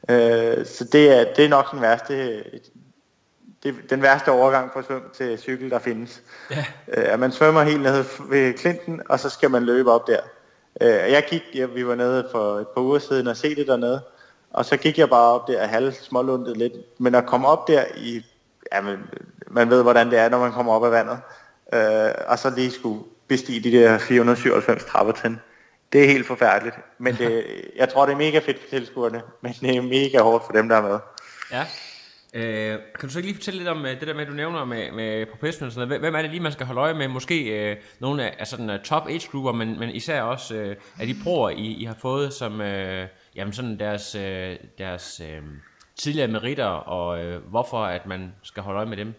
[0.09, 2.43] Øh, så det er, det er nok den værste,
[3.63, 6.21] det, den værste overgang fra svøm til cykel, der findes.
[6.51, 6.65] Ja.
[6.87, 10.19] Øh, at man svømmer helt ned ved Klinten, og så skal man løbe op der.
[10.81, 13.67] Øh, jeg gik, ja, vi var nede for et par uger siden og se det
[13.67, 14.01] dernede,
[14.51, 16.73] og så gik jeg bare op der og halv smålundet lidt.
[16.99, 18.25] Men at komme op der i,
[18.73, 18.97] ja, man,
[19.47, 21.19] man ved hvordan det er, når man kommer op af vandet,
[21.73, 25.39] øh, og så lige skulle bestige de der 497 trappetrin.
[25.93, 27.45] Det er helt forfærdeligt, men det,
[27.79, 30.69] jeg tror det er mega fedt for tilskuerne, men det er mega hårdt for dem
[30.69, 30.99] der er med.
[31.51, 31.65] Ja.
[32.35, 34.65] Øh, kan du så ikke lige fortælle lidt om øh, det der med, du nævner
[34.65, 35.75] med, med professionals?
[35.75, 37.07] Hvem hvem er det lige, man skal holde øje med?
[37.07, 40.75] Måske øh, nogle af, af sådan uh, top age grupper, men, men især også øh,
[40.99, 45.41] af de proer, I, I har fået, som øh, jamen sådan deres, øh, deres øh,
[45.95, 49.13] tidligere meritter, og øh, hvorfor at man skal holde øje med dem?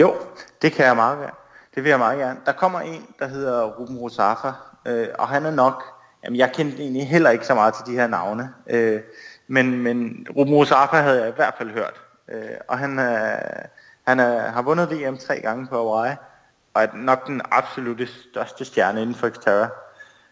[0.00, 0.14] Jo,
[0.62, 1.32] det kan jeg meget gerne.
[1.74, 2.40] Det vil jeg meget gerne.
[2.46, 4.52] Der kommer en, der hedder Ruben Rosafa,
[4.86, 5.84] øh, og han er nok,
[6.24, 9.00] jamen jeg kendte egentlig heller ikke så meget til de her navne, øh,
[9.48, 12.00] men, men Ruben Rosafa havde jeg i hvert fald hørt.
[12.28, 13.64] Øh, og han, øh,
[14.06, 16.16] han øh, har vundet VM tre gange på Hawaii,
[16.74, 19.68] og er nok den absolutte største stjerne inden for Xterra.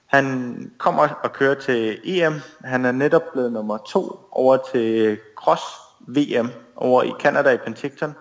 [0.07, 2.41] Han kommer og kører til EM.
[2.65, 5.63] Han er netop blevet nummer to over til Cross
[6.01, 8.15] VM over i Canada i Penticton.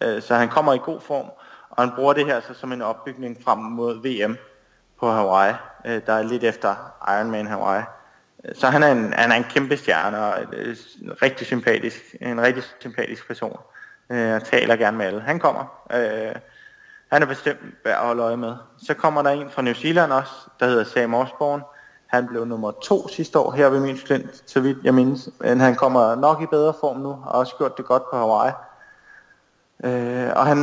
[0.00, 1.30] Øh, Så han kommer i god form.
[1.70, 4.36] Og han bruger det her så som en opbygning frem mod VM
[5.00, 5.54] på Hawaii,
[5.86, 6.74] øh, der er lidt efter
[7.08, 7.82] Ironman Hawaii.
[8.54, 12.40] Så han er en, han er en kæmpe stjerne og øh, en, rigtig sympatisk, en
[12.40, 13.58] rigtig sympatisk person.
[14.10, 15.20] Øh, og taler gerne med alle.
[15.20, 15.86] Han kommer.
[15.92, 16.34] Øh,
[17.12, 18.54] han er bestemt værd at holde øje med.
[18.82, 21.62] Så kommer der en fra New Zealand også, der hedder Sam Osborne.
[22.06, 23.98] Han blev nummer to sidste år her ved min
[24.46, 25.28] så vidt jeg mindes.
[25.40, 28.16] Men han kommer nok i bedre form nu, og har også gjort det godt på
[28.16, 28.52] Hawaii.
[29.84, 30.58] Øh, og han,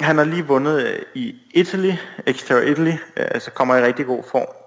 [0.00, 1.92] han har lige vundet i Italy,
[2.26, 4.59] Exterior Italy, øh, så kommer i rigtig god form.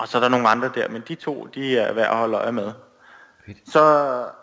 [0.00, 2.36] Og så er der nogle andre der, men de to, de er værd at holde
[2.36, 2.72] øje med.
[3.66, 3.80] Så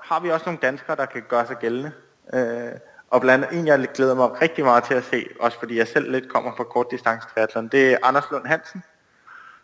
[0.01, 1.91] har vi også nogle danskere, der kan gøre sig gældende.
[2.33, 2.71] Øh,
[3.09, 5.87] og blandt andet en, jeg glæder mig rigtig meget til at se, også fordi jeg
[5.87, 8.83] selv lidt kommer fra kort distance triathlon, det er Anders Lund Hansen,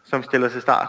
[0.04, 0.88] som stiller til start.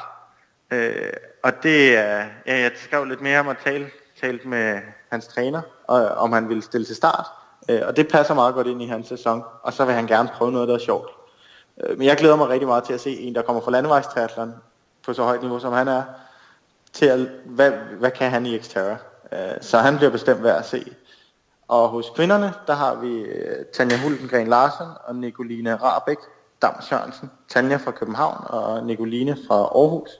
[0.70, 1.12] Øh,
[1.42, 3.90] og det er, ja, jeg skrev lidt mere om at tale,
[4.20, 7.26] tale med hans træner, og, om han ville stille til start.
[7.70, 10.28] Øh, og det passer meget godt ind i hans sæson, og så vil han gerne
[10.34, 11.10] prøve noget, der er sjovt.
[11.84, 14.54] Øh, men jeg glæder mig rigtig meget til at se en, der kommer fra landevejstriathlon
[15.06, 16.02] på så højt niveau, som han er,
[16.92, 18.96] til at, hvad, hvad kan han i Xterra.
[19.32, 20.84] Øh, så han bliver bestemt værd at se.
[21.68, 26.20] Og hos kvinderne, der har vi øh, Tanja Huldengren Larsen og Nicoline Rabeck
[26.62, 27.30] Dam Sørensen.
[27.48, 30.10] Tanja fra København og Nicoline fra Aarhus.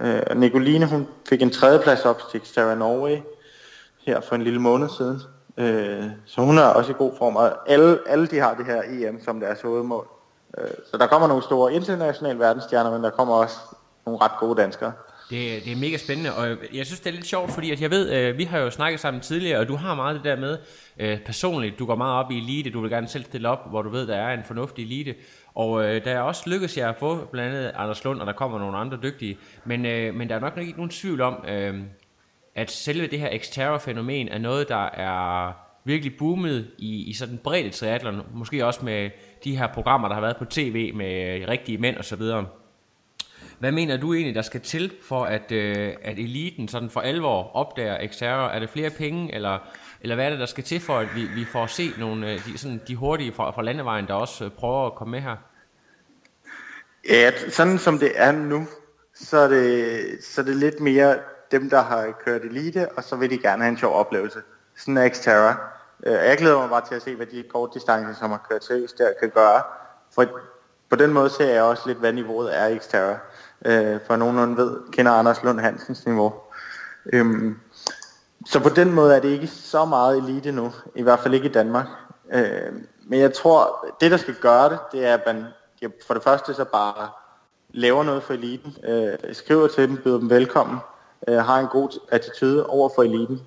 [0.00, 3.18] Øh, Nicoline, hun fik en tredjeplads op til Xterra Norway
[4.06, 5.20] her for en lille måned siden.
[5.56, 8.82] Øh, så hun er også i god form, og alle, alle de har det her
[8.86, 10.08] EM som deres hovedmål.
[10.58, 13.56] Øh, så der kommer nogle store internationale verdensstjerner, men der kommer også
[14.06, 14.92] nogle ret gode danskere.
[15.30, 17.90] Det, det er mega spændende, og jeg synes, det er lidt sjovt, fordi at jeg
[17.90, 20.58] ved, øh, vi har jo snakket sammen tidligere, og du har meget det der med,
[20.98, 23.82] øh, personligt, du går meget op i elite, du vil gerne selv stille op, hvor
[23.82, 25.14] du ved, der er en fornuftig elite,
[25.54, 28.32] og øh, der er også lykkedes jeg at få blandt andet Anders Lund, og der
[28.32, 31.74] kommer nogle andre dygtige, men, øh, men der er nok ikke nogen tvivl om, øh,
[32.54, 35.52] at selve det her Xterra-fænomen er noget, der er
[35.84, 39.10] virkelig boomet i, i sådan bredde triathlon, måske også med
[39.44, 42.46] de her programmer, der har været på tv med øh, rigtige mænd og så videre.
[43.62, 47.56] Hvad mener du egentlig, der skal til for, at, øh, at eliten sådan for alvor
[47.56, 48.54] opdager Xterra?
[48.54, 49.58] Er det flere penge, eller,
[50.00, 52.44] eller hvad er det, der skal til for, at vi, vi får set nogle øh,
[52.46, 55.36] de, sådan, de hurtige fra, fra landevejen, der også øh, prøver at komme med her?
[57.08, 58.66] Ja, sådan som det er nu,
[59.14, 61.18] så er det, så er det lidt mere
[61.52, 64.38] dem, der har kørt elite, og så vil de gerne have en sjov oplevelse.
[64.76, 65.56] Sådan er Xterra.
[66.06, 68.64] Øh, jeg glæder mig bare til at se, hvad de korte distancer, som har kørt
[68.64, 69.62] seriøst der, kan gøre.
[70.14, 70.26] For
[70.92, 73.18] på den måde ser jeg også lidt, hvad niveauet er i Xterra.
[73.64, 76.32] Øh, for nogen ved, kender Anders Lund Hansens niveau.
[77.12, 77.58] Øhm,
[78.46, 81.48] så på den måde er det ikke så meget elite nu, i hvert fald ikke
[81.48, 81.86] i Danmark.
[82.32, 82.72] Øh,
[83.06, 85.44] men jeg tror, det der skal gøre det, det er, at man
[86.06, 87.08] for det første så bare
[87.70, 90.78] laver noget for eliten, øh, skriver til dem, byder dem velkommen,
[91.28, 93.40] øh, har en god attitude over for eliten,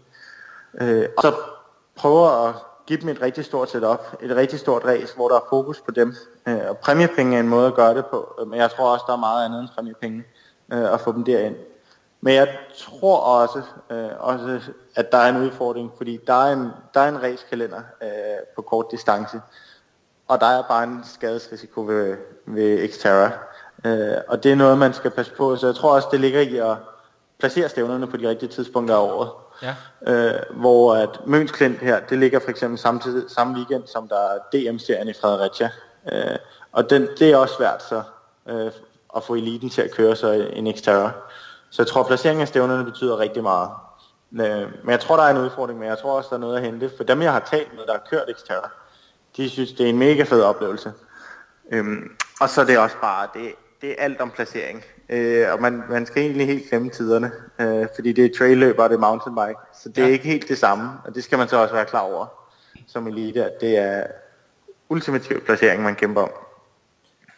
[0.82, 1.34] øh, og så
[1.96, 2.56] prøver at
[2.88, 5.92] give dem et rigtig stort setup, et rigtig stort race, hvor der er fokus på
[5.92, 6.16] dem.
[6.48, 9.04] Øh, og præmiepenge er en måde at gøre det på, øh, men jeg tror også,
[9.08, 10.24] der er meget andet end præmiepenge
[10.74, 11.56] øh, at få dem derind.
[12.22, 14.60] Men jeg tror også, øh, også,
[14.96, 18.10] at der er en udfordring, fordi der er en, der er en racekalender øh,
[18.56, 19.42] på kort distance,
[20.28, 23.32] og der er bare en skadesrisiko ved, ved Xterra.
[23.86, 26.42] Øh, og det er noget, man skal passe på, så jeg tror også, det ligger
[26.42, 26.78] i at
[27.40, 29.30] placere stævnerne på de rigtige tidspunkter af året.
[29.62, 29.76] Ja.
[30.08, 34.16] Øh, hvor at Møns Klint her, det ligger for eksempel samtidig, samme weekend, som der
[34.16, 35.70] er DM-serien i Fredericia.
[36.12, 36.38] Øh,
[36.72, 38.04] og den, det er også svært så,
[38.50, 38.72] øh,
[39.16, 41.12] at få eliten til at køre sig en ekstra.
[41.70, 43.70] Så jeg tror, at placeringen af stævnerne betyder rigtig meget.
[44.34, 46.58] Øh, men jeg tror, der er en udfordring, men jeg tror også, der er noget
[46.58, 46.92] at hente.
[46.98, 48.72] For dem, jeg har talt med, der har kørt Xterra,
[49.38, 50.94] de synes, det er en mega fed oplevelse.
[51.72, 54.84] Øhm, og så er det også bare, det, det er alt om placering.
[55.10, 58.90] Øh, og man, man skal egentlig helt glemme tiderne, øh, fordi det er trailløb og
[58.90, 59.60] det er mountainbike.
[59.84, 60.04] Så det ja.
[60.04, 62.26] er ikke helt det samme, og det skal man så også være klar over
[62.88, 64.04] som elite, at det er
[64.90, 66.30] ultimativ placering, man kæmper om.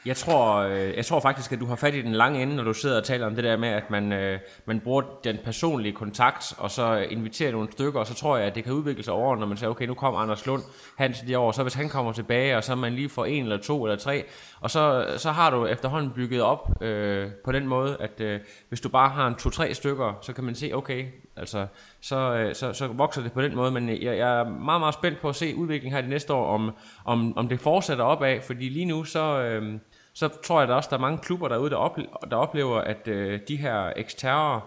[0.07, 2.63] Jeg tror, øh, jeg tror faktisk, at du har fat i den lange ende, når
[2.63, 5.93] du sidder og taler om det der med, at man, øh, man bruger den personlige
[5.93, 9.13] kontakt, og så inviterer nogle stykker, og så tror jeg, at det kan udvikle sig
[9.13, 10.63] over, når man siger, okay, nu kommer Anders Lund
[10.97, 13.57] Hansen de år, så hvis han kommer tilbage, og så man lige får en eller
[13.57, 14.23] to eller tre,
[14.59, 18.39] og så, så har du efterhånden bygget op øh, på den måde, at øh,
[18.69, 21.67] hvis du bare har en to-tre stykker, så kan man se, okay, altså,
[22.01, 24.93] så, øh, så, så vokser det på den måde, men jeg, jeg er meget, meget
[24.93, 26.71] spændt på at se udviklingen her i næste år, om,
[27.05, 29.39] om, om det fortsætter opad, fordi lige nu, så...
[29.39, 29.79] Øh,
[30.19, 32.81] så tror jeg at der også, der er mange klubber derude, der, oplever, der oplever,
[32.81, 34.61] at øh, de her eksterne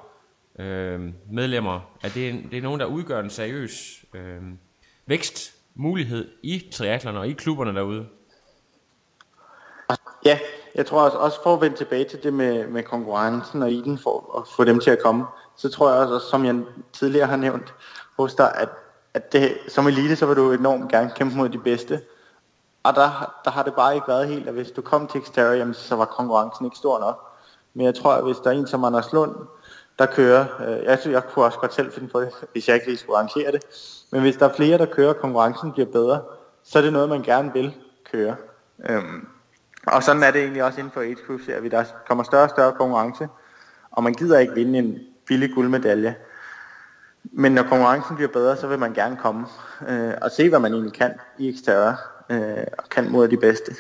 [0.59, 4.43] øh, medlemmer, at det er, det er nogen, der udgør en seriøs øh,
[5.07, 8.07] vækstmulighed i triatlerne og i klubberne derude.
[10.25, 10.39] Ja,
[10.75, 13.83] jeg tror også, også for at vende tilbage til det med, med konkurrencen og i
[13.83, 15.25] den, for at få dem til at komme,
[15.57, 17.75] så tror jeg også, som jeg tidligere har nævnt
[18.19, 18.69] hos dig, at,
[19.15, 22.01] at det, som elite, så vil du enormt gerne kæmpe mod de bedste.
[22.83, 25.53] Og der, der har det bare ikke været helt, at hvis du kom til Xterra,
[25.53, 27.27] jamen, så var konkurrencen ikke stor nok.
[27.75, 29.35] Men jeg tror, at hvis der er en som Anders Lund,
[29.99, 32.75] der kører, øh, jeg synes, jeg kunne også godt selv finde på det, hvis jeg
[32.75, 33.63] ikke lige skulle arrangere det,
[34.13, 36.23] men hvis der er flere, der kører, konkurrencen bliver bedre,
[36.65, 37.75] så er det noget, man gerne vil
[38.13, 38.37] køre.
[38.89, 39.29] Øhm,
[39.87, 42.43] og sådan er det egentlig også inden for age group, ser vi, der kommer større
[42.43, 43.29] og større konkurrence,
[43.91, 46.17] og man gider ikke vinde en billig guldmedalje.
[47.23, 49.47] Men når konkurrencen bliver bedre, så vil man gerne komme
[49.89, 51.97] øh, og se, hvad man egentlig kan i Xterra,
[52.31, 53.75] øh, og kan mod de bedste.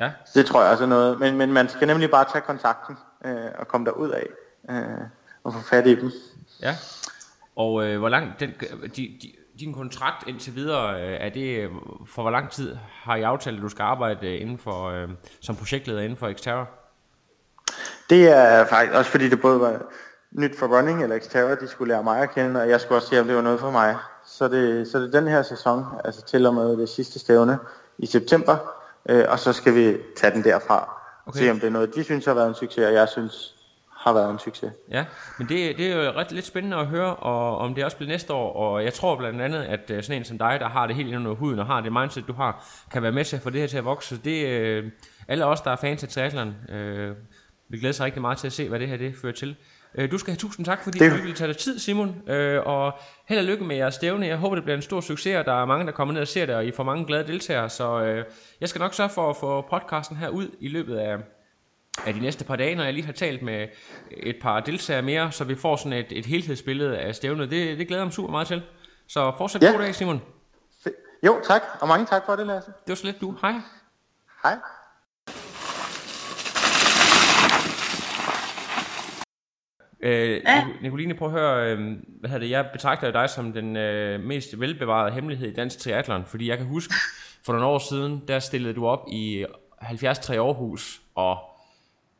[0.00, 0.12] Ja.
[0.26, 1.20] Så det tror jeg også er noget.
[1.20, 4.26] Men, men man skal nemlig bare tage kontakten øh, og komme derud af
[4.70, 5.06] øh,
[5.44, 6.10] og få fat i dem.
[6.62, 6.76] Ja.
[7.56, 8.50] Og øh, hvor lang den,
[8.96, 11.70] de, de, din kontrakt indtil videre, øh, er det
[12.06, 15.08] for hvor lang tid har I aftalt, at du skal arbejde inden for, øh,
[15.40, 16.66] som projektleder inden for Xterra?
[18.10, 19.82] Det er faktisk også fordi det både var
[20.30, 23.08] nyt for running eller Xterra, de skulle lære mig at kende, og jeg skulle også
[23.08, 23.96] se, om det var noget for mig.
[24.26, 27.58] Så det, så det er den her sæson, altså til og med det sidste stævne
[27.98, 28.56] i september,
[29.08, 31.00] øh, og så skal vi tage den derfra.
[31.26, 31.38] Okay.
[31.38, 33.54] Se om det er noget, de synes har været en succes, og jeg synes
[34.04, 34.72] har været en succes.
[34.90, 35.04] Ja,
[35.38, 38.10] men det, det er jo ret lidt spændende at høre, og om det også bliver
[38.10, 40.86] næste år, og jeg tror blandt andet, at øh, sådan en som dig, der har
[40.86, 43.36] det helt ind under huden, og har det mindset, du har, kan være med til
[43.36, 44.20] at få det her til at vokse.
[44.24, 44.90] Det, øh,
[45.28, 47.16] alle os, der er fans af triathlon, øh,
[47.68, 49.56] vi glæder sig rigtig meget til at se, hvad det her det fører til.
[49.98, 51.10] Øh, du skal have tusind tak, fordi det...
[51.10, 52.28] du ville tage dig tid, Simon.
[52.28, 52.92] Øh, og
[53.28, 54.26] held og lykke med jeres stævne.
[54.26, 56.28] Jeg håber, det bliver en stor succes, og der er mange, der kommer ned og
[56.28, 57.70] ser det, og I får mange glade deltagere.
[57.70, 58.24] Så øh,
[58.60, 61.16] jeg skal nok sørge for at få podcasten her ud i løbet af,
[62.06, 63.68] af de næste par dage, når jeg lige har talt med
[64.10, 67.50] et par deltagere mere, så vi får sådan et, et helhedsbillede af stævnet.
[67.50, 68.62] Det, det glæder jeg mig super meget til.
[69.08, 69.70] Så fortsæt ja.
[69.70, 70.22] god dag, Simon.
[71.26, 71.62] Jo, tak.
[71.80, 72.70] Og mange tak for det, Lasse.
[72.70, 73.34] Det var så lidt du.
[73.42, 73.52] Hej.
[74.42, 74.56] Hej.
[80.04, 80.66] Øh, ja.
[80.82, 81.78] Nicoline, prøv at høre, øh,
[82.20, 86.24] hvad hedder det, jeg betragter dig som den øh, mest velbevarede hemmelighed i dansk triathlon,
[86.26, 86.94] fordi jeg kan huske,
[87.44, 89.44] for nogle år siden, der stillede du op i
[89.82, 91.38] 73 Aarhus, og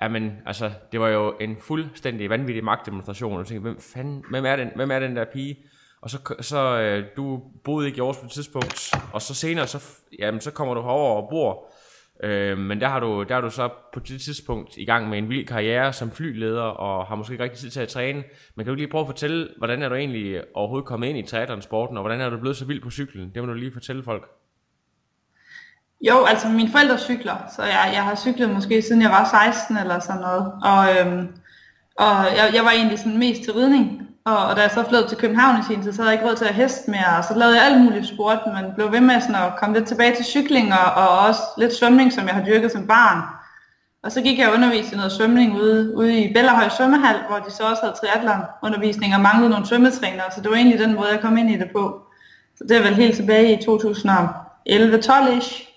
[0.02, 4.46] jamen, altså, det var jo en fuldstændig vanvittig magtdemonstration, og jeg tænkte, hvem, fanden, hvem,
[4.46, 5.56] er den, hvem er den der pige?
[6.00, 9.66] Og så, så øh, du boede ikke i Aarhus på et tidspunkt, og så senere,
[9.66, 9.82] så,
[10.18, 11.72] jamen, så kommer du herover og bor
[12.22, 15.18] Øh, men der har, du, der har du så på det tidspunkt i gang med
[15.18, 18.22] en vild karriere som flyleder, og har måske ikke rigtig tid til at træne.
[18.54, 21.22] Men kan du lige prøve at fortælle, hvordan er du egentlig overhovedet kommet ind i
[21.22, 23.30] triathlon-sporten, og hvordan er du blevet så vild på cyklen?
[23.34, 24.28] Det må du lige fortælle folk.
[26.08, 29.76] Jo, altså mine forældre cykler, så jeg, jeg har cyklet måske siden jeg var 16
[29.76, 30.52] eller sådan noget.
[30.62, 31.28] Og, øhm,
[31.96, 35.08] og jeg, jeg var egentlig sådan mest til ridning, og, og da jeg så flyttede
[35.08, 37.24] til København i sin tid, så havde jeg ikke råd til at heste mere, og
[37.24, 40.16] så lavede jeg alt muligt sport, men blev ved med sådan at komme lidt tilbage
[40.16, 43.22] til cykling, og, og også lidt svømning, som jeg har dyrket som barn.
[44.02, 47.38] Og så gik jeg og underviste i noget svømning ude, ude i Bellerhøj Svømmehal, hvor
[47.38, 51.08] de så også havde triathlon-undervisning og manglede nogle svømmetrænere, så det var egentlig den måde,
[51.12, 52.00] jeg kom ind i det på.
[52.56, 55.68] Så det er vel helt tilbage i 2011-12-ish,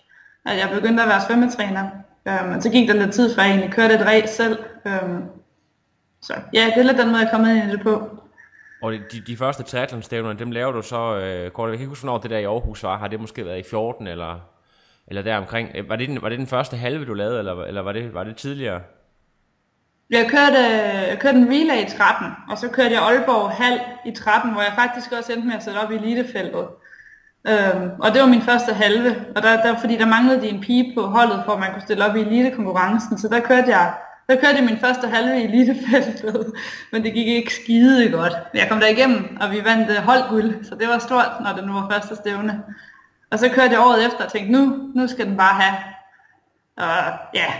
[0.46, 1.84] at jeg begyndte at være svømmetræner.
[2.26, 4.58] Um, så gik der lidt tid, før jeg egentlig kørte et race selv.
[4.86, 5.24] Øhm,
[6.22, 8.10] så ja, det er lidt den måde, jeg kom ind i det på.
[8.82, 12.04] Og de, de første triathlonstævner, dem laver du så, øh, kort, jeg kan ikke huske,
[12.04, 14.40] hvornår det der i Aarhus var, har det måske været i 14 eller,
[15.08, 15.70] eller deromkring?
[15.76, 18.14] Øh, var det, den, var det den første halve, du lavede, eller, eller var, det,
[18.14, 18.82] var det tidligere?
[20.10, 20.60] Jeg kørte,
[21.10, 24.62] jeg kørte en relay i 13, og så kørte jeg Aalborg halv i 13, hvor
[24.62, 26.68] jeg faktisk også endte med at sætte op i elitefeltet.
[27.48, 30.62] Øhm, og det var min første halve, og der, der, fordi der manglede de en
[30.62, 33.94] pige på holdet, for at man kunne stille op i elitekonkurrencen, så der kørte jeg
[34.30, 36.54] der kørte jeg min første halve i elitefeltet,
[36.92, 38.34] men det gik ikke skide godt.
[38.54, 41.68] Jeg kom der igennem, og vi vandt øh, holdguld, så det var stort, når det
[41.68, 42.64] nu var første stævne.
[43.32, 45.78] Og så kørte jeg året efter og tænkte, nu, nu skal den bare have.
[46.78, 47.54] Og ja,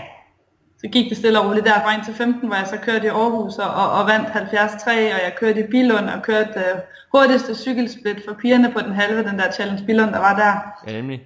[0.80, 3.08] så gik det stille og roligt derfra ind til 15, hvor jeg så kørte i
[3.08, 6.80] Aarhus og, og, vandt 73, og jeg kørte i Bilund og kørte uh,
[7.12, 10.52] hurtigste cykelsplit for pigerne på den halve, den der Challenge Bilund, der var der.
[10.90, 11.22] Ja, nemlig.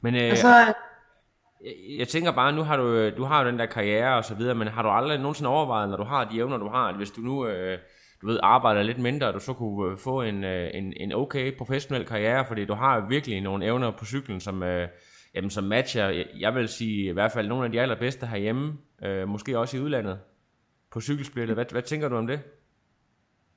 [0.00, 0.72] Men, øh, og så,
[1.98, 4.34] jeg tænker bare, nu har du, øh, du har jo den der karriere og så
[4.34, 6.96] videre, men har du aldrig nogensinde overvejet, når du har de evner, du har, at
[6.96, 7.78] hvis du nu øh,
[8.22, 11.56] du ved, arbejder lidt mindre, du så kunne øh, få en, øh, en, en okay
[11.56, 14.88] professionel karriere, fordi du har virkelig nogle evner på cyklen, som, øh,
[15.34, 19.28] jamen, som matcher, jeg vil sige i hvert fald nogle af de allerbedste herhjemme, øh,
[19.28, 20.18] måske også i udlandet,
[20.92, 21.56] på cykelsplittet.
[21.56, 22.40] Hvad, hvad tænker du om det?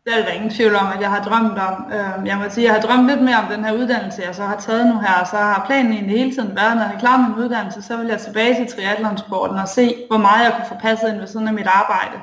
[0.05, 1.91] Det er der ingen tvivl om, at jeg har drømt om.
[1.93, 4.43] Øhm, jeg må sige, jeg har drømt lidt mere om den her uddannelse, jeg så
[4.43, 6.99] har taget nu her, og så har planen egentlig hele tiden været, når jeg er
[6.99, 10.53] klar med min uddannelse, så vil jeg tilbage til triathlonsporten og se, hvor meget jeg
[10.53, 12.17] kunne få passet ind ved siden af mit arbejde.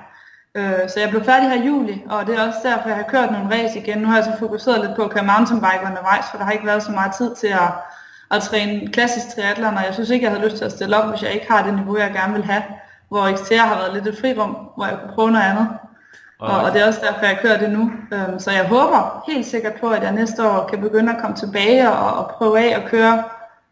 [0.55, 3.05] Øh, så jeg blev færdig her i juli, og det er også derfor, jeg har
[3.15, 3.99] kørt nogle race igen.
[3.99, 6.67] Nu har jeg så fokuseret lidt på at køre mountainbike undervejs, for der har ikke
[6.67, 7.71] været så meget tid til at,
[8.31, 11.09] at træne klassisk triathlon, og jeg synes ikke, jeg havde lyst til at stille op,
[11.11, 12.63] hvis jeg ikke har det niveau, jeg gerne vil have,
[13.09, 15.69] hvor XTR har været lidt et frirum, hvor jeg kunne prøve noget andet.
[16.39, 17.93] Og, og det er også derfor, jeg kører det nu.
[18.13, 21.37] Øhm, så jeg håber helt sikkert på, at jeg næste år kan begynde at komme
[21.37, 23.25] tilbage og, og prøve af at køre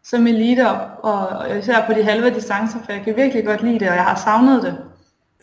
[0.03, 3.79] som elite, og, og især på de halve distancer, for jeg kan virkelig godt lide
[3.79, 4.77] det, og jeg har savnet det.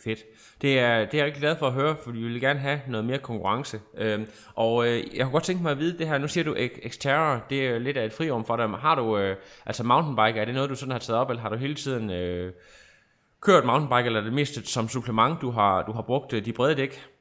[0.04, 0.18] Fedt.
[0.62, 2.80] Det er, det er jeg rigtig glad for at høre, for vi vil gerne have
[2.88, 3.80] noget mere konkurrence.
[3.98, 6.56] Øhm, og øh, jeg kunne godt tænke mig at vide det her, nu siger du
[6.88, 8.68] Xterra, det er lidt af et frirum for dig.
[8.68, 11.48] Har du, øh, altså mountainbike, er det noget du sådan har taget op, eller har
[11.48, 12.52] du hele tiden øh,
[13.42, 16.52] kørt mountainbike, eller er det mest som supplement, du har, du har brugt øh, de
[16.52, 17.11] brede dæk?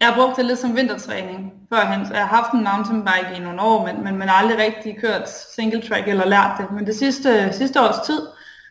[0.00, 3.40] Jeg har brugt det lidt som vintertræning førhen, så jeg har haft en mountainbike i
[3.40, 6.66] nogle år, men, men, men aldrig rigtig kørt single track eller lært det.
[6.72, 8.20] Men det sidste, sidste års tid,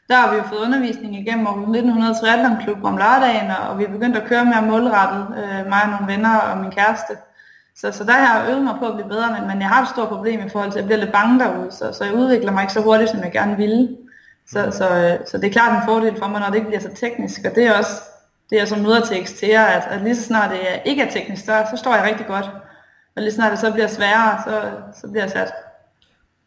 [0.09, 3.83] der har vi jo fået undervisning igennem Aarhus 1900 Triathlon Klub om lørdagen, og vi
[3.83, 7.13] er begyndt at køre mere målrettet, øh, mig og nogle venner og min kæreste.
[7.75, 9.81] Så, så der har jeg øvet mig på at blive bedre, men, men jeg har
[9.81, 12.13] et stort problem i forhold til, at jeg bliver lidt bange derude, så, så jeg
[12.13, 13.97] udvikler mig ikke så hurtigt, som jeg gerne ville.
[14.47, 16.81] Så, så, øh, så det er klart en fordel for mig, når det ikke bliver
[16.81, 17.93] så teknisk, og det er også
[18.49, 21.45] det, jeg så møder til XTR, at, at lige så snart det ikke er teknisk,
[21.45, 22.45] så, så står jeg rigtig godt.
[23.15, 25.53] Og lige snart det så bliver sværere, så, så bliver jeg sat.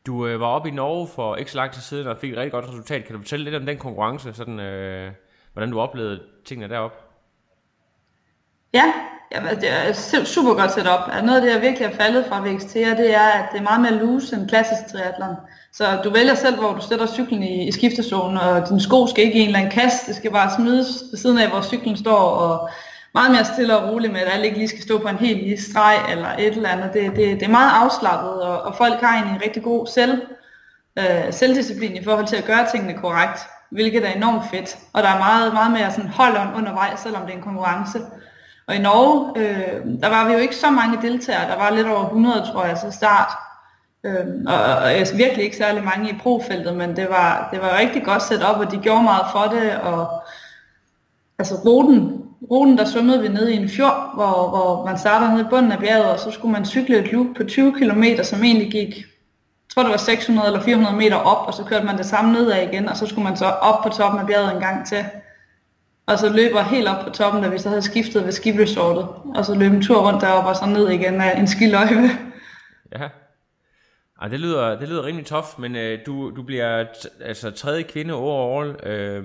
[0.07, 2.39] Du øh, var oppe i Norge for ikke så lang tid siden og fik et
[2.39, 3.05] rigtig godt resultat.
[3.05, 5.13] Kan du fortælle lidt om den konkurrence, sådan, øh,
[5.53, 6.97] hvordan du oplevede tingene deroppe?
[8.75, 8.93] Ja,
[9.35, 9.93] jamen, det er
[10.25, 11.09] super godt set op.
[11.25, 13.63] Noget af det, jeg virkelig har faldet fra ved XTR, det er, at det er
[13.63, 15.37] meget mere loose end klassisk triathlon.
[15.75, 19.25] Så du vælger selv, hvor du sætter cyklen i, i skiftezonen, og din sko skal
[19.25, 20.07] ikke i en eller anden kast.
[20.07, 22.69] Det skal bare smides ved siden af, hvor cyklen står, og
[23.15, 25.43] meget mere stille og roligt med, at alle ikke lige skal stå på en helt
[25.43, 26.93] lige streg eller et eller andet.
[26.93, 30.23] Det, det, det er meget afslappet, og, og folk har egentlig en rigtig god selv,
[30.99, 34.79] øh, selvdisciplin i forhold til at gøre tingene korrekt, hvilket er enormt fedt.
[34.93, 37.99] Og der er meget, meget mere sådan hold on undervejs, selvom det er en konkurrence.
[38.69, 41.87] Og i Norge, øh, der var vi jo ikke så mange deltagere, der var lidt
[41.87, 43.33] over 100, tror jeg, til start.
[44.05, 48.05] Øh, og, og virkelig ikke særlig mange i profeltet, men det var, det var rigtig
[48.05, 50.23] godt sat op, og de gjorde meget for det, og
[51.39, 55.41] altså ruten ruten der svømmede vi ned i en fjord, hvor, hvor man starter nede
[55.41, 58.43] i bunden af bjerget, og så skulle man cykle et loop på 20 km, som
[58.43, 61.99] egentlig gik, jeg tror det var 600 eller 400 meter op, og så kørte man
[61.99, 64.61] det samme nedad igen, og så skulle man så op på toppen af bjerget en
[64.61, 65.05] gang til.
[66.07, 69.45] Og så løber helt op på toppen, da vi så havde skiftet ved skiresortet, og
[69.45, 72.11] så løb en tur rundt deroppe og så ned igen af en skiløjve.
[72.93, 73.09] Ja.
[74.23, 76.85] Ej, det lyder, det lyder rimelig tof, men øh, du, du bliver
[77.21, 78.77] altså tredje kvinde overall.
[78.83, 79.25] Øh,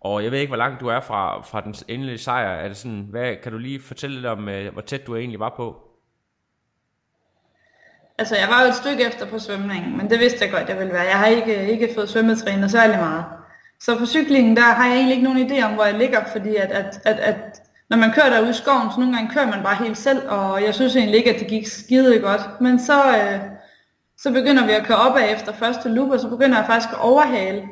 [0.00, 2.48] og jeg ved ikke, hvor langt du er fra, fra den endelige sejr.
[2.48, 5.40] Er det sådan, hvad, kan du lige fortælle lidt om, øh, hvor tæt du egentlig
[5.40, 5.76] var på?
[8.18, 10.78] Altså, jeg var jo et stykke efter på svømningen, men det vidste jeg godt, jeg
[10.78, 11.02] ville være.
[11.02, 13.24] Jeg har ikke, ikke fået svømmetrænet særlig meget.
[13.80, 16.56] Så på cyklingen, der har jeg egentlig ikke nogen idé om, hvor jeg ligger, fordi
[16.56, 19.62] at, at, at, at når man kører derude i skoven, så nogle gange kører man
[19.62, 22.60] bare helt selv, og jeg synes egentlig ikke, at det gik skide godt.
[22.60, 23.59] Men så, øh,
[24.22, 27.00] så begynder vi at køre opad efter første loop, og så begynder jeg faktisk at
[27.00, 27.62] overhale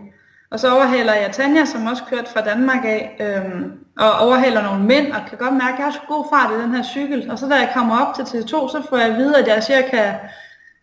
[0.51, 4.85] og så overhaler jeg Tanja, som også kørte fra Danmark af, øhm, og overhaler nogle
[4.85, 7.31] mænd, og kan godt mærke, at jeg har så god fart i den her cykel.
[7.31, 9.57] Og så da jeg kommer op til T2, så får jeg at vide, at jeg
[9.57, 10.13] er cirka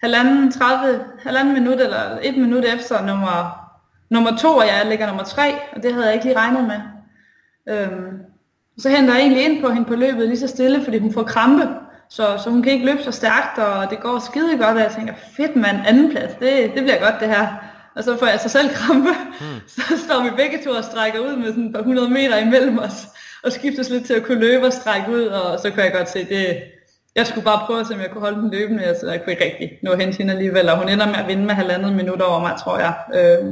[0.04, 3.60] halvanden, 30, halvanden minut eller et minut efter nummer,
[4.10, 6.80] nummer to, og jeg ligger nummer tre, og det havde jeg ikke lige regnet med.
[7.70, 8.12] Øhm,
[8.78, 11.24] så henter jeg egentlig ind på hende på løbet lige så stille, fordi hun får
[11.24, 11.68] krampe,
[12.16, 14.92] så, så hun kan ikke løbe så stærkt, og det går skide godt, og jeg
[14.98, 17.48] tænker, fedt mand, anden plads, det, det bliver godt det her
[17.96, 19.10] og så får jeg så selv krampe.
[19.42, 19.46] Mm.
[19.76, 22.80] Så står vi begge to og strækker ud med sådan et par hundrede meter imellem
[22.80, 23.08] os,
[23.44, 26.10] og skiftes lidt til at kunne løbe og strække ud, og så kan jeg godt
[26.10, 26.64] se, det,
[27.16, 29.34] jeg skulle bare prøve at se, om jeg kunne holde den løbende, så jeg kunne
[29.34, 31.94] ikke rigtig nå hen til hende alligevel, og hun ender med at vinde med halvandet
[31.94, 32.94] minut over mig, tror jeg.
[33.16, 33.46] Øh,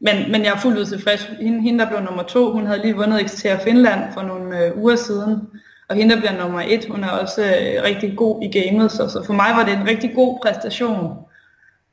[0.00, 1.22] men, men jeg er fuldt ud tilfreds.
[1.40, 4.78] Hende, hende, der blev nummer to, hun havde lige vundet XTR Finland for nogle øh,
[4.78, 5.40] uger siden,
[5.88, 9.08] og hende, der bliver nummer et, hun er også øh, rigtig god i gamet, så,
[9.08, 11.16] så for mig var det en rigtig god præstation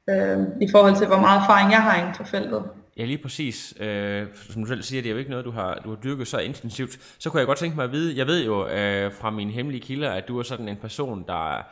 [0.09, 2.63] øh, i forhold til, hvor meget erfaring jeg har inden for feltet.
[2.97, 3.73] Ja, lige præcis.
[3.79, 6.27] Øh, som du selv siger, det er jo ikke noget, du har, du har dyrket
[6.27, 6.97] så intensivt.
[7.19, 9.81] Så kunne jeg godt tænke mig at vide, jeg ved jo øh, fra mine hemmelige
[9.81, 11.65] kilder, at du er sådan en person, der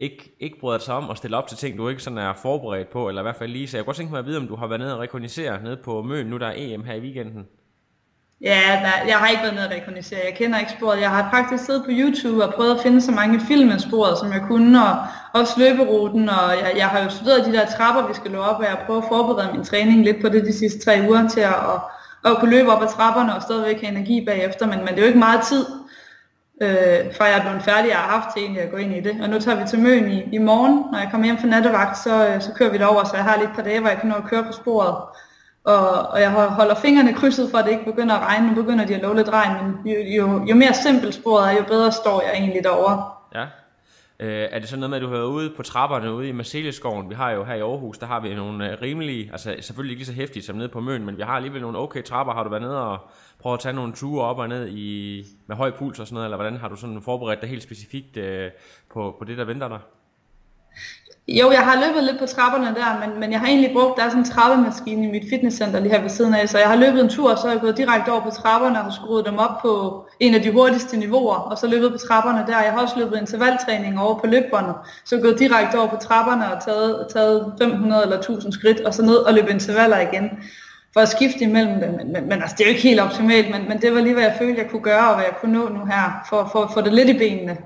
[0.00, 2.90] ikke, ikke bryder sig om at stille op til ting, du ikke sådan er forberedt
[2.90, 3.68] på, eller i hvert fald lige.
[3.68, 5.62] Så jeg kunne godt tænke mig at vide, om du har været nede og rekognisere
[5.62, 7.46] nede på Møn, nu der er EM her i weekenden.
[8.42, 10.20] Ja, der, jeg har ikke været nede og rekognisere.
[10.24, 11.00] Jeg kender ikke sporet.
[11.00, 14.18] Jeg har faktisk siddet på YouTube og prøvet at finde så mange film af sporet,
[14.18, 14.96] som jeg kunne, og
[15.32, 18.58] også løberuten, og jeg, jeg har jo studeret de der trapper, vi skal løbe op,
[18.58, 21.40] og jeg prøver at forberede min træning lidt på det de sidste tre uger til
[21.40, 21.80] at, at,
[22.30, 25.02] at kunne løbe op ad trapperne og stadigvæk have energi bagefter, men, men det er
[25.02, 25.66] jo ikke meget tid,
[26.62, 27.88] øh, før jeg er blevet færdig.
[27.88, 29.78] Jeg har haft til egentlig at gå ind i det, og nu tager vi til
[29.78, 30.84] Møn i, i morgen.
[30.92, 33.40] Når jeg kommer hjem fra nattevagt, så, øh, så kører vi derover, så jeg har
[33.40, 34.96] lidt par dage, hvor jeg kan nå at køre på sporet.
[35.64, 38.48] Og, og jeg holder fingrene krydset for, at det ikke begynder at regne.
[38.48, 41.56] Nu begynder de at love lidt regn, men jo, jo, jo mere simpelt sporet er,
[41.56, 43.04] jo bedre står jeg egentlig derovre.
[43.34, 43.46] Ja.
[44.20, 46.32] Øh, er det sådan noget med, at du har været ude på trapperne ude i
[46.32, 47.10] Marcelieskoven?
[47.10, 50.00] Vi har jo her i Aarhus, der har vi nogle øh, rimelige, altså selvfølgelig ikke
[50.00, 52.32] lige så hæftige som nede på Møn, men vi har alligevel nogle okay trapper.
[52.32, 52.98] Har du været nede og
[53.38, 56.26] prøvet at tage nogle ture op og ned i, med høj puls og sådan noget,
[56.26, 58.50] eller hvordan har du sådan forberedt dig helt specifikt øh,
[58.92, 59.78] på, på det, der venter dig?
[61.28, 64.04] Jo, jeg har løbet lidt på trapperne der, men, men jeg har egentlig brugt, der
[64.04, 66.76] er sådan en trappemaskine i mit fitnesscenter lige her ved siden af, så jeg har
[66.76, 69.38] løbet en tur, og så er jeg gået direkte over på trapperne og skruet dem
[69.38, 72.62] op på en af de hurtigste niveauer, og så løbet på trapperne der.
[72.62, 76.54] Jeg har også løbet intervaltræning over på løbbåndet, så jeg gået direkte over på trapperne
[76.54, 80.30] og taget, taget 500 eller 1000 skridt, og så ned og løbet intervaller igen
[80.92, 81.90] for at skifte imellem dem.
[81.90, 84.14] Men, men, men altså, det er jo ikke helt optimalt, men, men det var lige,
[84.14, 86.62] hvad jeg følte, jeg kunne gøre, og hvad jeg kunne nå nu her, for, for
[86.62, 87.56] at få det lidt i benene.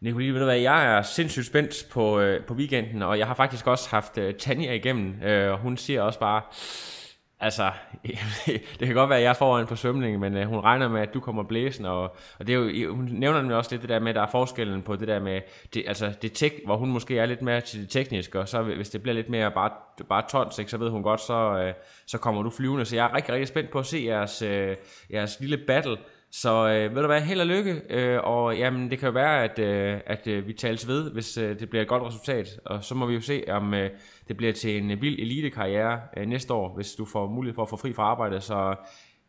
[0.00, 3.34] Nicoline, ved du hvad, jeg er sindssygt spændt på, øh, på weekenden, og jeg har
[3.34, 6.42] faktisk også haft øh, Tanja igennem, øh, og hun siger også bare,
[7.40, 7.70] altså,
[8.80, 11.00] det kan godt være, at jeg er foran på svømningen, men øh, hun regner med,
[11.00, 12.02] at du kommer blæsen, og,
[12.38, 14.30] og det er jo, hun nævner nemlig også lidt det der med, at der er
[14.30, 15.40] forskellen på det der med,
[15.74, 18.62] det, altså det tek, hvor hun måske er lidt mere til det tekniske, og så
[18.62, 19.70] hvis det bliver lidt mere bare,
[20.08, 21.74] bare tons, ikke, så ved hun godt, så, øh,
[22.06, 24.76] så kommer du flyvende, så jeg er rigtig, rigtig spændt på at se jeres, øh,
[25.10, 25.96] jeres lille battle,
[26.30, 29.44] så øh, ved du hvad, held og lykke, øh, og jamen, det kan jo være,
[29.44, 32.84] at, øh, at øh, vi tales ved, hvis øh, det bliver et godt resultat, og
[32.84, 33.90] så må vi jo se, om øh,
[34.28, 37.68] det bliver til en vild elitekarriere øh, næste år, hvis du får mulighed for at
[37.68, 38.40] få fri fra arbejde.
[38.40, 38.74] Så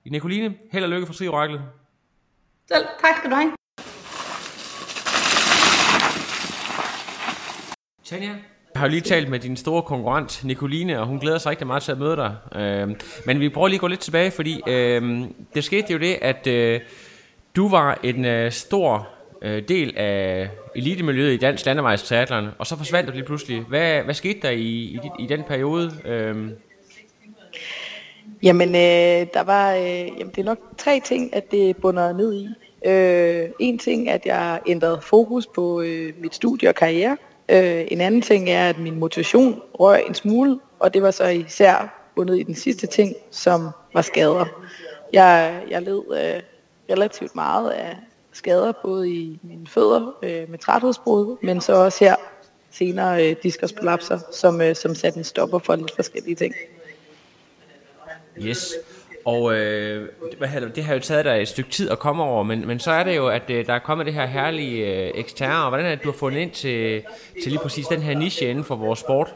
[0.06, 1.62] Nicoline, held og lykke for Tri Oracle.
[2.68, 3.52] Selv, tak skal du have.
[8.04, 8.36] Tanja,
[8.80, 11.84] har jo lige talt med din store konkurrent, Nicoline, og hun glæder sig rigtig meget
[11.84, 12.36] til at møde dig.
[12.56, 12.90] Øh,
[13.26, 15.22] men vi prøver lige at gå lidt tilbage, fordi øh,
[15.56, 16.80] det skete jo det, at øh,
[17.56, 19.08] du var en øh, stor
[19.42, 23.62] øh, del af elitemiljøet i dansk landevejstriathlon, og så forsvandt du lige pludselig.
[23.62, 25.92] Hvad, hvad skete der i, i, i den periode?
[26.06, 26.36] Øh?
[28.44, 32.34] Jamen, øh, der var, øh, jamen, det er nok tre ting, at det bunder ned
[32.34, 32.48] i.
[32.86, 37.18] Øh, en ting, at jeg ændrede fokus på øh, mit studie og karriere.
[37.50, 41.28] Øh, en anden ting er, at min motivation røg en smule, og det var så
[41.28, 44.45] især bundet i den sidste ting, som var skader.
[45.14, 46.41] Jeg, jeg led øh,
[46.89, 47.97] relativt meget af
[48.32, 52.16] skader, både i mine fødder øh, med træthedsbrud, men så også her
[52.72, 56.54] senere øh, diskusprolapser, som, øh, som satte en stopper for lidt forskellige ting.
[58.41, 58.74] Yes.
[59.30, 62.44] Og øh, hvad det, det har jo taget dig et stykke tid at komme over,
[62.44, 65.12] men, men så er det jo, at øh, der er kommet det her herlige øh,
[65.16, 67.02] eksterne, og hvordan er det, du har fundet ind til,
[67.44, 69.36] til lige præcis den her niche inden for vores sport?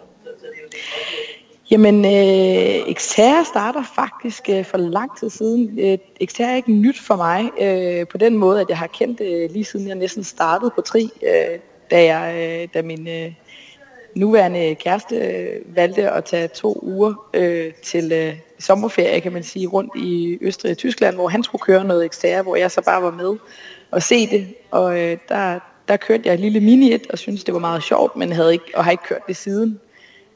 [1.72, 5.80] Jamen, øh, Xterra starter faktisk øh, for lang tid siden.
[5.80, 9.20] Øh, Xterra er ikke nyt for mig, øh, på den måde, at jeg har kendt
[9.20, 11.60] det øh, lige siden jeg næsten startede på tri, øh,
[11.91, 13.32] da, jeg, øh, da min øh,
[14.16, 18.34] nuværende kæreste øh, valgte at tage to uger øh, til øh,
[18.64, 22.41] sommerferie, kan man sige, rundt i Østrig og Tyskland, hvor han skulle køre noget Xterra,
[22.41, 23.38] hvor jeg så bare var med
[23.91, 24.47] og se det.
[24.72, 27.84] Og øh, der, der kørte jeg et lille mini et og syntes, det var meget
[27.84, 29.80] sjovt, men havde ikke, og har ikke kørt det siden.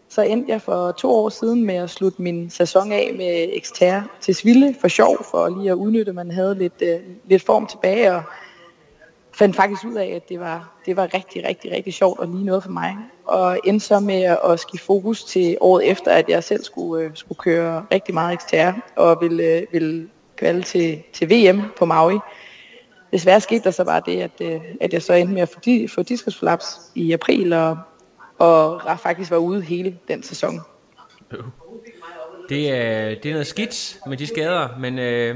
[0.09, 4.03] Så endte jeg for to år siden med at slutte min sæson af med Xterra
[4.21, 7.67] til Sville for sjov, for lige at udnytte, at man havde lidt, øh, lidt form
[7.67, 8.23] tilbage, og
[9.33, 12.45] fandt faktisk ud af, at det var, det var rigtig, rigtig, rigtig sjovt og lige
[12.45, 12.97] noget for mig.
[13.27, 17.11] Og endte så med at skifte fokus til året efter, at jeg selv skulle, øh,
[17.13, 22.19] skulle køre rigtig meget XTR og ville, øh, ville kvalde til, til VM på Maui.
[23.11, 25.59] Desværre skete der så bare det, at, øh, at jeg så endte med at få,
[25.67, 27.77] di- få diskusflaps i april, og,
[28.37, 30.59] og faktisk var ude hele den sæson.
[32.49, 35.35] Det er, det er noget skidt med de skader, men øh,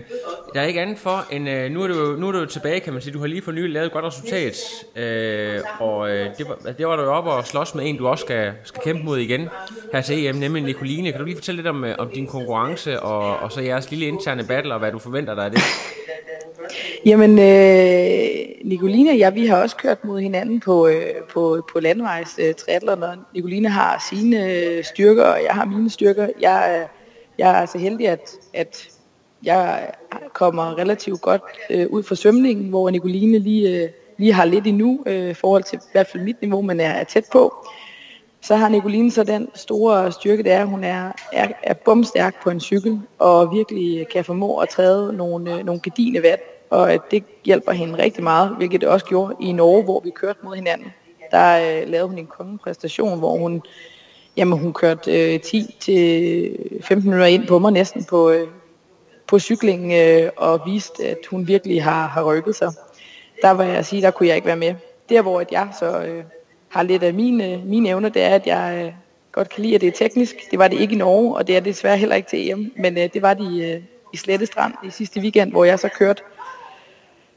[0.53, 2.93] der er ikke andet for, end øh, nu, er du, nu er du tilbage, kan
[2.93, 3.13] man sige.
[3.13, 4.57] Du har lige for nylig lavet et godt resultat,
[4.95, 8.07] øh, og øh, det, var, det var du jo oppe og slås med en, du
[8.07, 9.49] også skal, skal kæmpe mod igen
[9.93, 11.11] her til EM, nemlig Nicoline.
[11.11, 14.05] Kan du lige fortælle lidt om, øh, om din konkurrence, og, og så jeres lille
[14.05, 15.61] interne battle, og hvad du forventer dig af det?
[17.05, 18.29] Jamen, øh,
[18.63, 21.03] Nicoline og jeg, vi har også kørt mod hinanden på, øh,
[21.33, 25.89] på, på landvejs øh, triathlon, og Nicoline har sine øh, styrker, og jeg har mine
[25.89, 26.27] styrker.
[26.41, 27.00] Jeg, øh,
[27.41, 28.87] jeg er så heldig, at, at
[29.43, 29.91] jeg
[30.33, 35.03] kommer relativt godt øh, ud fra svømningen, hvor Nicoline lige, øh, lige har lidt endnu,
[35.05, 37.67] øh, i forhold til i hvert fald mit niveau, men er, er tæt på.
[38.41, 42.43] Så har Nicoline så den store styrke, det er, at hun er, er, er bumstærk
[42.43, 46.39] på en cykel, og virkelig kan formå at træde nogle, øh, nogle gedine vand,
[46.69, 50.09] og at det hjælper hende rigtig meget, hvilket det også gjorde i Norge, hvor vi
[50.09, 50.93] kørte mod hinanden.
[51.31, 53.61] Der øh, lavede hun en kongepræstation, hvor hun,
[54.37, 58.47] jamen, hun kørte øh, 10-15 minutter ind på mig næsten på, øh,
[59.27, 62.71] på cyklingen, øh, og viste, at hun virkelig har, har rykket sig.
[63.41, 64.75] Der var jeg at sige, der kunne jeg ikke være med.
[65.09, 66.23] Der hvor at jeg så øh,
[66.69, 68.93] har lidt af mine, øh, mine evner, det er, at jeg øh,
[69.31, 70.35] godt kan lide, at det er teknisk.
[70.51, 72.73] Det var det ikke i Norge, og det er det desværre heller ikke til EM,
[72.75, 73.81] men øh, det var det i, øh,
[74.13, 76.23] i Slettestrand i sidste weekend, hvor jeg så kørte.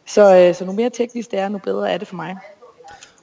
[0.07, 2.37] Så, øh, så nu mere teknisk det er, nu bedre er det for mig.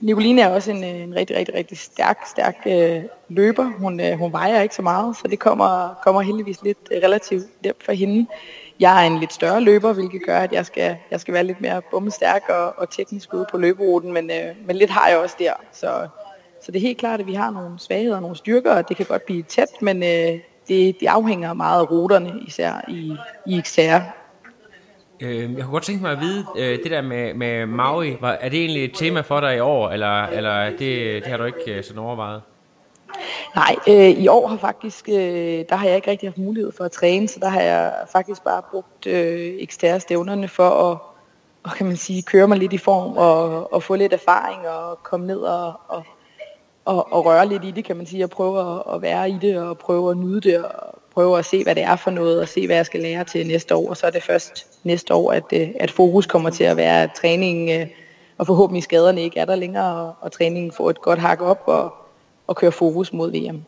[0.02, 3.64] Nicoline er også en, øh, en rigtig, rigtig, rigtig stærk, stærk øh, løber.
[3.78, 7.44] Hun, øh, hun vejer ikke så meget, så det kommer, kommer heldigvis lidt øh, relativt
[7.64, 8.28] nemt for hende.
[8.80, 11.62] Jeg er en lidt større løber, hvilket gør, at jeg skal, jeg skal være lidt
[11.62, 15.36] mere bummestærk og, og teknisk ude på løberuten, men, øh, men lidt har jeg også
[15.40, 15.54] der.
[15.72, 16.08] Så
[16.62, 18.98] så det er helt klart, at vi har nogle svagheder og nogle styrker, og det
[18.98, 23.16] kan godt blive tæt, men øh, det, det afhænger meget af ruterne, især i,
[23.48, 24.21] i XR.
[25.22, 28.32] Øh, jeg kunne godt tænke mig at vide, øh, det der med, med Maui, var,
[28.32, 30.80] er det egentlig et tema for dig i år, eller, eller det,
[31.24, 32.42] det har du ikke øh, sådan overvejet?
[33.56, 36.84] Nej, øh, i år har faktisk, øh, der har jeg ikke rigtig haft mulighed for
[36.84, 40.98] at træne, så der har jeg faktisk bare brugt øh, eksterne stævnerne for at
[41.64, 45.04] og kan man sige, køre mig lidt i form og, og få lidt erfaring og
[45.04, 46.04] komme ned og, og,
[46.86, 49.38] og, og røre lidt i det, kan man sige, og prøve at, at være i
[49.42, 52.42] det og prøve at nyde det og prøve at se, hvad det er for noget
[52.42, 53.90] og se, hvad jeg skal lære til næste år.
[53.90, 57.04] Og så er det først næste år, at, øh, at fokus kommer til at være,
[57.04, 57.88] at træningen øh,
[58.38, 61.64] og forhåbentlig skaderne ikke er der længere, og, og træningen får et godt hak op
[61.66, 61.94] og,
[62.48, 63.64] og køre fokus mod VM.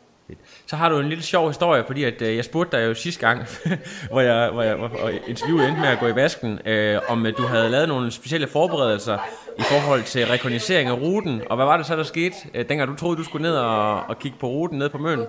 [0.65, 3.27] Så har du en lille sjov historie, fordi at, øh, jeg spurgte dig jo sidste
[3.27, 3.41] gang,
[4.11, 7.37] hvor jeg, hvor jeg hvor interviewet endte med at gå i vasken, øh, om øh,
[7.37, 9.17] du havde lavet nogle specielle forberedelser
[9.59, 11.41] i forhold til rekognisering af ruten.
[11.49, 14.03] Og hvad var det så, der skete, øh, dengang du troede, du skulle ned og,
[14.03, 15.19] og kigge på ruten ned på Møn?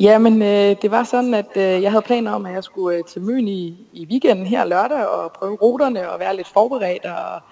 [0.00, 3.04] Jamen, øh, det var sådan, at øh, jeg havde planer om, at jeg skulle øh,
[3.04, 7.42] til Møn i, i weekenden her lørdag og prøve ruterne og være lidt forberedt og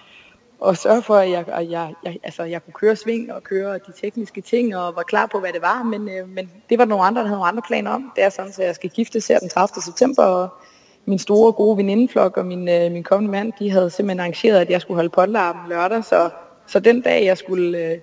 [0.61, 3.75] og sørge for, at jeg, at jeg, jeg, altså, jeg kunne køre sving og køre
[3.75, 5.83] de tekniske ting og var klar på, hvad det var.
[5.83, 8.13] Men, øh, men det var nogle andre, der havde nogle andre planer om.
[8.17, 9.83] Det er sådan, at jeg skal giftes her den 30.
[9.83, 10.49] september, og
[11.05, 14.71] min store gode venindeflok og min, øh, min kommende mand, de havde simpelthen arrangeret, at
[14.71, 16.05] jeg skulle holde potlarmen lørdag.
[16.05, 16.31] Så,
[16.67, 17.99] så den dag, jeg skulle, øh,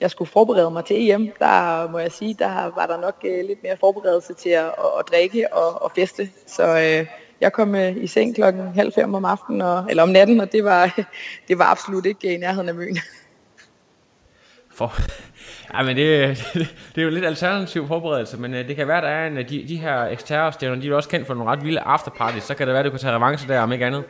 [0.00, 3.44] jeg skulle forberede mig til EM, der må jeg sige, der var der nok øh,
[3.46, 6.28] lidt mere forberedelse til at, at, at drikke og, og feste.
[6.46, 7.06] Så øh,
[7.40, 10.52] jeg kom øh, i seng klokken halv fem om aftenen, og, eller om natten, og
[10.52, 11.00] det var,
[11.48, 12.96] det var absolut ikke i nærheden af møn.
[14.76, 14.94] For,
[15.74, 19.00] ja, men det, det, det, er jo lidt alternativ forberedelse, men uh, det kan være,
[19.00, 21.64] der er en af de, de her eksterrestævner, de er også kendt for nogle ret
[21.64, 24.04] vilde afterparties, så kan det være, at du kan tage revanche der, om ikke andet.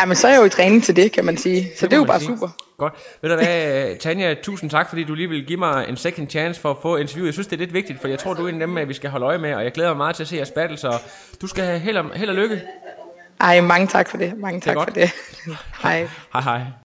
[0.00, 1.62] Ja, men så er jeg jo i træning til det, kan man sige.
[1.62, 2.36] Så det, det er jo bare sige.
[2.36, 2.48] super.
[2.78, 2.94] Godt.
[3.22, 6.60] Ved du hvad, Tanja, tusind tak, fordi du lige vil give mig en second chance
[6.60, 7.24] for at få interview.
[7.24, 8.94] Jeg synes, det er lidt vigtigt, for jeg tror, du er en af dem, vi
[8.94, 10.98] skal holde øje med, og jeg glæder mig meget til at se jeres battle, så
[11.40, 12.62] du skal have held og, held og lykke.
[13.40, 14.38] Ej, mange tak for det.
[14.38, 15.10] Mange tak det for det.
[15.82, 16.08] hej.
[16.32, 16.83] Hej, hej.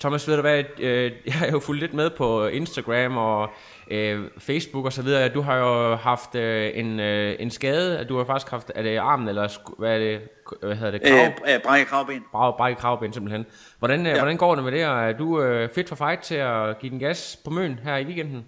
[0.00, 3.50] Thomas, ved du hvad, øh, jeg har jo fulgt lidt med på Instagram og
[3.90, 5.28] øh, Facebook og så videre.
[5.28, 8.96] Du har jo haft øh, en, øh, en skade, du har faktisk haft, er det
[8.96, 10.20] armen, eller hvad er det,
[10.62, 11.54] hvad hedder det, krav?
[11.54, 12.24] Øh, brække kravben.
[12.32, 13.46] Brække kravben simpelthen.
[13.78, 14.18] Hvordan, øh, ja.
[14.18, 16.90] hvordan går det med det, og er du øh, fit for fight til at give
[16.90, 18.44] den gas på møn her i weekenden?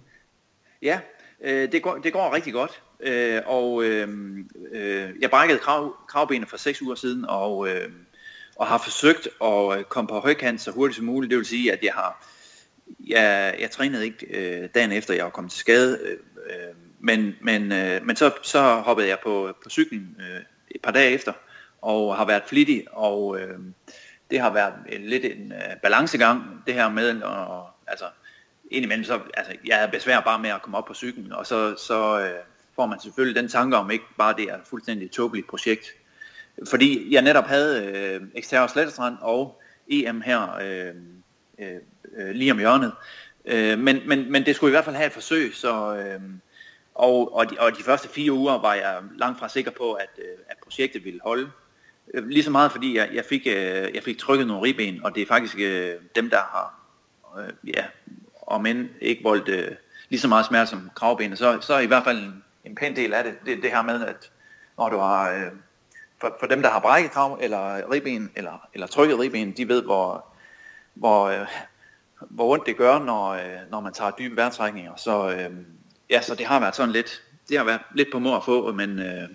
[0.81, 0.99] Ja,
[1.43, 2.81] øh, det, går, det går rigtig godt.
[3.03, 4.07] Øh, og øh,
[4.71, 7.89] øh, jeg brækkede krav, kravbenet for seks uger siden, og øh,
[8.61, 11.29] og har forsøgt at øh, komme på højkant så hurtigt som muligt.
[11.29, 12.27] Det vil sige, at jeg har
[12.99, 17.35] jeg, jeg trænede ikke øh, dagen efter, jeg var kommet til skade, øh, øh, men,
[17.41, 20.41] men, øh, men så, så hoppede jeg på, på cyklen øh,
[20.71, 21.33] et par dage efter,
[21.81, 23.59] og har været flittig, og øh,
[24.31, 28.05] det har været en, lidt en øh, balancegang, det her med, og, altså,
[28.71, 31.75] indimellem så, altså, jeg er besvær bare med at komme op på cyklen, og så,
[31.77, 32.39] så øh,
[32.75, 35.85] får man selvfølgelig den tanke om, ikke bare det er et fuldstændig tåbeligt projekt,
[36.69, 40.95] fordi jeg netop havde øh, Eksterne Slettestrand og EM her øh,
[41.59, 41.79] øh,
[42.17, 42.91] øh, lige om hjørnet.
[43.45, 46.21] Øh, men, men, men det skulle i hvert fald have et forsøg, så, øh,
[46.95, 50.09] og, og, de, og de første fire uger var jeg langt fra sikker på, at,
[50.17, 51.51] øh, at projektet ville holde.
[52.13, 55.15] Øh, lige så meget fordi jeg, jeg, fik, øh, jeg fik trykket nogle ribben, og
[55.15, 56.79] det er faktisk øh, dem, der har,
[57.39, 57.85] øh, ja,
[58.47, 59.71] om end ikke voldt øh,
[60.09, 62.95] lige så meget smerte som kravbenet, så, så er i hvert fald en, en pæn
[62.95, 64.31] del af det, det, det her med, at
[64.77, 65.31] når du har...
[65.31, 65.51] Øh,
[66.21, 69.83] for, for dem, der har brækket krav, eller ribben, eller, eller trykket ribben, de ved,
[69.83, 70.25] hvor,
[70.93, 71.47] hvor, øh,
[72.29, 74.95] hvor ondt det gør, når, øh, når man tager dybe vejrtrækninger.
[74.95, 75.49] Så, øh,
[76.09, 78.71] ja, så det har været sådan lidt, det har været lidt på mor at få,
[78.71, 79.29] men, øh,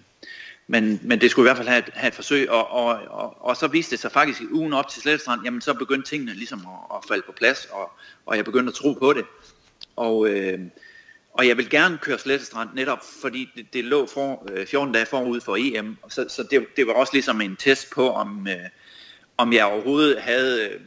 [0.67, 3.45] men, men det skulle i hvert fald have et, have et forsøg, og, og, og,
[3.47, 6.35] og så viste det sig faktisk i ugen op til Slettestrand, jamen så begyndte tingene
[6.35, 7.91] ligesom at, at falde på plads, og,
[8.27, 9.25] og jeg begyndte at tro på det.
[9.97, 10.61] Og, øh,
[11.39, 15.07] og jeg vil gerne køre Slettestrand netop, fordi det, det lå for, øh, 14 dage
[15.07, 18.69] forud for EM, så, så det, det var også ligesom en test på, om, øh,
[19.37, 20.81] om jeg overhovedet havde, øh,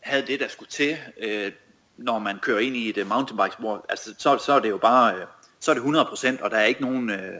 [0.00, 1.52] havde det, der skulle til, øh,
[1.96, 3.86] når man kører ind i et øh, mountainbike-spor.
[3.88, 5.26] Altså, så, så er det jo bare, øh,
[5.60, 7.10] så er det 100%, og der er ikke nogen...
[7.10, 7.34] Øh,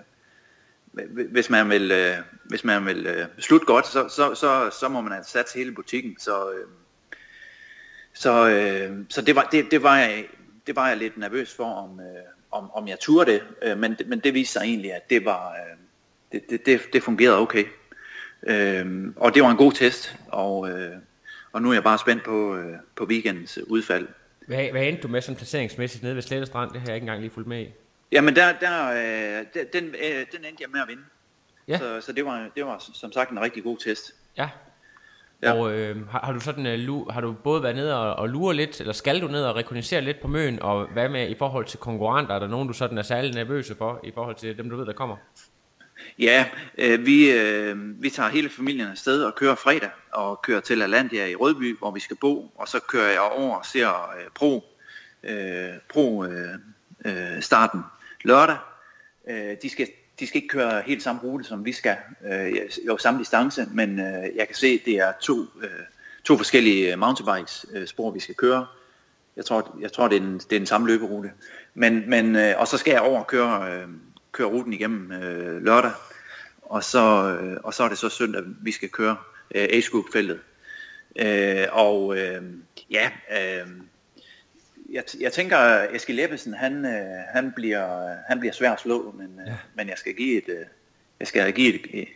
[1.30, 5.01] hvis man vil, øh, hvis man vil øh, slutte godt, så, så, så, så må
[5.01, 6.16] man have sat hele butikken.
[6.18, 6.66] Så, øh,
[8.12, 10.26] så, øh, så det, var, det, det, var jeg,
[10.66, 13.96] det var jeg lidt nervøs for, om, øh, om, om jeg turde det, øh, men,
[14.07, 15.76] men det viste sig egentlig, at det var øh,
[16.32, 17.64] det, det, det, det fungerede okay.
[18.46, 20.96] Øh, og det var en god test, og, øh,
[21.52, 24.09] og nu er jeg bare spændt på, øh, på weekendens udfald.
[24.46, 26.70] Hvad, hvad endte du med som placeringsmæssigt nede ved Slette Strand?
[26.70, 27.68] Det har jeg ikke engang lige fulgt med i.
[28.12, 31.02] Jamen der, der, øh, den, øh, den endte jeg med at vinde.
[31.68, 31.78] Ja.
[31.78, 34.14] Så, så det, var, det var som sagt en rigtig god test.
[34.36, 34.48] Ja.
[35.43, 35.53] Ja.
[35.53, 38.28] Og øh, har, har du sådan øh, lu, har du både været nede og, og
[38.28, 41.35] lure lidt, eller skal du ned og rekognosere lidt på møen, og hvad med i
[41.39, 42.35] forhold til konkurrenter?
[42.35, 44.87] Er der nogen, du sådan er særlig nervøse for, i forhold til dem, du ved,
[44.87, 45.16] der kommer?
[46.18, 46.47] Ja,
[46.78, 51.26] øh, vi, øh, vi tager hele familien afsted og kører fredag, og kører til Alandia
[51.26, 54.64] i Rødby, hvor vi skal bo, og så kører jeg over og ser øh, Pro,
[55.22, 56.55] øh, Pro øh,
[57.05, 57.80] øh, starten
[58.24, 58.57] lørdag.
[59.30, 59.89] Øh, de, skal,
[60.20, 61.96] de skal ikke køre helt samme rute, som vi skal.
[62.32, 62.52] Øh,
[62.86, 65.70] jo, samme distance, men øh, jeg kan se, at det er to, øh,
[66.24, 68.66] to forskellige mountainbikes øh, spor, vi skal køre.
[69.36, 71.30] Jeg tror, jeg tror det, er den, det er den samme løberute.
[71.74, 73.88] Men, men, øh, og så skal jeg over og køre, øh,
[74.32, 75.92] køre ruten igennem øh, lørdag.
[76.62, 79.16] Og så, øh, og så er det så søndag, vi skal køre
[79.54, 80.40] øh, Age Group-feltet.
[81.16, 82.42] Øh, og øh,
[82.90, 83.10] ja,
[83.40, 83.66] øh,
[84.95, 89.40] jeg, jeg tænker, Eskild Ebbesen, han, øh, han, bliver, han bliver svær at slå, men,
[89.40, 89.57] øh, ja.
[89.74, 90.66] men jeg skal give et, øh,
[91.20, 92.09] jeg skal give et,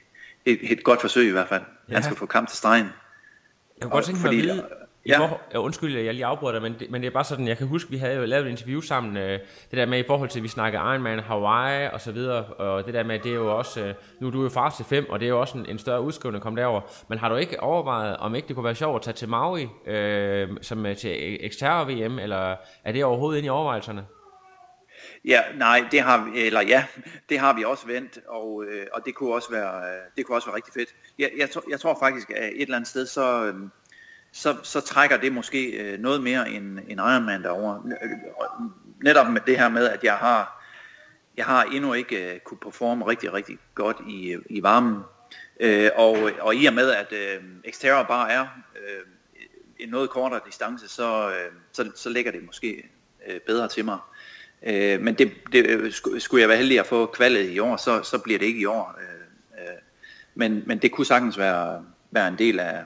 [0.45, 1.63] et, et, godt forsøg i hvert fald.
[1.89, 1.95] Ja.
[1.95, 2.87] Han skal få kamp til stregen.
[2.87, 4.69] Jeg kunne godt tænke mig at vide,
[5.09, 5.19] Ja.
[5.19, 7.59] For, ja, undskyld, jeg lige afbryder dig, men det, men det er bare sådan, jeg
[7.59, 9.39] kan huske, vi havde jo lavet et interview sammen, øh,
[9.71, 12.87] det der med i forhold til, at vi snakker Ironman, Hawaii og så videre, og
[12.87, 15.11] det der med, det er jo også, øh, nu er du jo far til fem,
[15.11, 16.81] og det er jo også en, en større udskrivning at komme derover.
[17.09, 19.69] Men har du ikke overvejet, om ikke det kunne være sjovt at tage til Maui,
[19.87, 24.07] øh, som øh, til Xterra VM, eller er det overhovedet inde i overvejelserne?
[25.25, 26.85] Ja, nej, det har vi, eller ja,
[27.29, 29.83] det har vi også vendt, og, øh, og det kunne også være,
[30.17, 30.89] det kunne også være rigtig fedt.
[31.19, 33.55] Jeg, jeg, jeg tror faktisk, at et eller andet sted, så, øh,
[34.33, 37.83] så, så trækker det måske øh, noget mere end, end Ironman derovre.
[37.87, 38.71] Øh, øh,
[39.03, 40.65] netop med det her med, at jeg har,
[41.37, 45.03] jeg har endnu ikke kunne performe rigtig, rigtig godt i, i varmen.
[45.61, 49.03] Øh, og, og i og med, at øh, Xterra bare er øh,
[49.79, 52.91] en noget kortere distance, så, øh, så, så ligger det måske
[53.27, 53.99] øh, bedre til mig.
[54.63, 58.19] Øh, men det, det, skulle jeg være heldig at få kvalet i år, så, så
[58.19, 58.99] bliver det ikke i år.
[59.01, 59.79] Øh, øh,
[60.35, 62.85] men, men det kunne sagtens være, være en del af,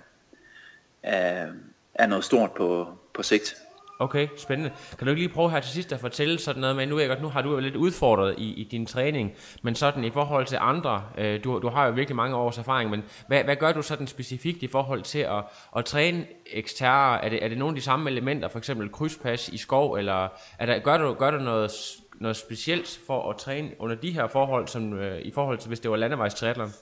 [1.02, 1.46] af,
[1.94, 3.56] af noget stort på, på sigt.
[4.02, 4.72] Okay, spændende.
[4.98, 7.08] Kan du ikke lige prøve her til sidst at fortælle sådan noget med, nu, jeg
[7.08, 9.32] godt, nu har du jo lidt udfordret i, i din træning,
[9.62, 12.90] men sådan i forhold til andre, øh, du, du har jo virkelig mange års erfaring,
[12.90, 15.44] men hvad, hvad gør du sådan specifikt i forhold til at,
[15.76, 17.24] at træne eksterre?
[17.24, 20.28] Er det, er det nogle af de samme elementer, for eksempel krydspas i skov, eller
[20.58, 21.70] er der, gør, du, gør du noget,
[22.14, 25.80] noget specielt for at træne under de her forhold, som øh, i forhold til hvis
[25.80, 26.72] det var landevejstriathlon?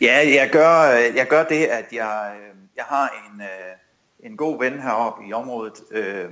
[0.00, 0.80] Ja, jeg gør,
[1.16, 2.32] jeg gør det, at jeg,
[2.76, 6.30] jeg har en, øh, en god ven heroppe i området, øh,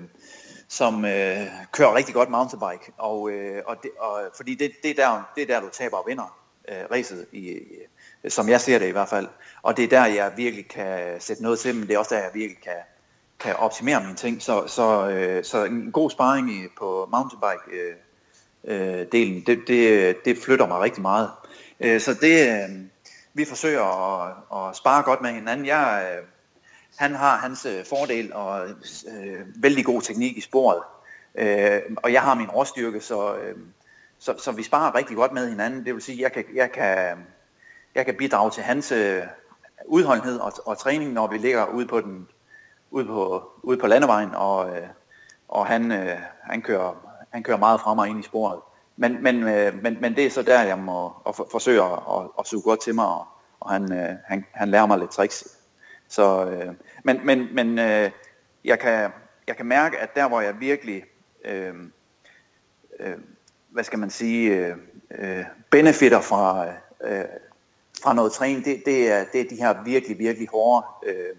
[0.69, 4.95] som øh, kører rigtig godt mountainbike, og, øh, og, det, og fordi det, det, er
[4.95, 6.39] der, det er der, du taber og vinder
[6.69, 7.67] øh, racet, i, i,
[8.29, 9.29] som jeg ser det i hvert fald.
[9.63, 12.21] Og det er der, jeg virkelig kan sætte noget til, men det er også der,
[12.23, 12.77] jeg virkelig kan,
[13.41, 14.43] kan optimere mine ting.
[14.43, 17.95] Så, så, øh, så en god sparring i, på mountainbike øh,
[18.65, 21.31] øh, delen, det, det, det flytter mig rigtig meget.
[21.81, 22.81] Øh, så det, øh,
[23.35, 23.83] vi forsøger
[24.23, 25.67] at, at spare godt med hinanden.
[25.67, 26.27] Jeg, øh,
[26.97, 28.69] han har hans øh, fordel og
[29.09, 30.83] øh, vældig god teknik i sporet.
[31.35, 33.57] Øh, og jeg har min råstyrke, så, øh,
[34.19, 35.85] så, så vi sparer rigtig godt med hinanden.
[35.85, 37.27] Det vil sige, jeg kan, jeg kan,
[37.95, 39.23] jeg kan bidrage til hans øh,
[39.87, 42.29] udholdenhed og, og træning, når vi ligger ude på, den,
[42.91, 44.87] ude på, ude på landevejen, og, øh,
[45.49, 46.97] og han, øh, han, kører,
[47.31, 48.61] han kører meget frem og ind i sporet.
[48.97, 51.93] Men, men, øh, men, men det er så der, jeg må og for, forsøge at,
[51.93, 53.27] at, at suge godt til mig, og,
[53.61, 55.45] og han, øh, han, han lærer mig lidt tricks.
[56.15, 58.11] Så, øh, men men, men øh,
[58.65, 59.11] jeg, kan,
[59.47, 61.05] jeg kan mærke, at der hvor jeg virkelig,
[61.45, 61.75] øh,
[63.01, 63.17] øh,
[63.71, 64.77] hvad skal man sige, øh,
[65.11, 66.67] øh, benefitter fra,
[67.05, 67.25] øh,
[68.03, 71.37] fra noget træning, det, det, er, det er de her virkelig, virkelig hårde øh,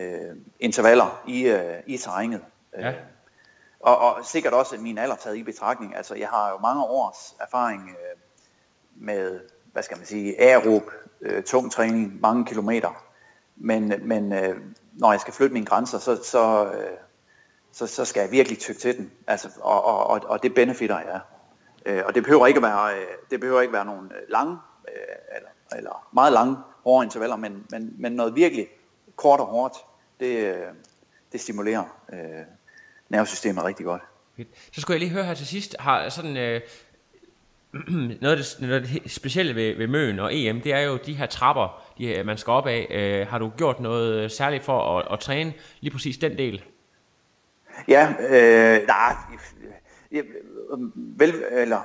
[0.00, 2.44] øh, intervaller i, øh, i terrænet.
[2.78, 2.94] Ja.
[3.80, 5.96] Og, og sikkert også min alder taget i betragtning.
[5.96, 8.20] Altså, jeg har jo mange års erfaring øh,
[8.94, 9.40] med,
[9.72, 13.09] hvad skal man sige, aerob, øh, tung træning, mange kilometer.
[13.60, 14.56] Men, men øh,
[14.92, 16.96] når jeg skal flytte mine grænser, så, så, øh,
[17.72, 19.10] så, så skal jeg virkelig tykke til den.
[19.26, 21.20] Altså, og, og, og, og det benefitter jeg.
[21.86, 24.58] Øh, og det behøver ikke at være, øh, det behøver ikke være nogle øh, lange,
[24.88, 28.66] øh, eller, eller meget lange, hårde intervaller, men, men, men noget virkelig
[29.16, 29.74] kort og hårdt,
[30.20, 30.66] det, øh,
[31.32, 32.44] det stimulerer øh,
[33.08, 34.02] nervesystemet rigtig godt.
[34.72, 36.60] Så skulle jeg lige høre her til sidst, har sådan øh,
[38.22, 40.96] noget, af det, noget af det specielle ved, ved Møn og EM, det er jo
[40.96, 42.86] de her trapper, de, øh, man skal op af.
[42.90, 46.64] Øh, har du gjort noget øh, særligt for at, at træne lige præcis den del?
[47.88, 49.14] Ja, øh, nej,
[50.12, 50.24] jeg,
[50.96, 51.80] vel, eller,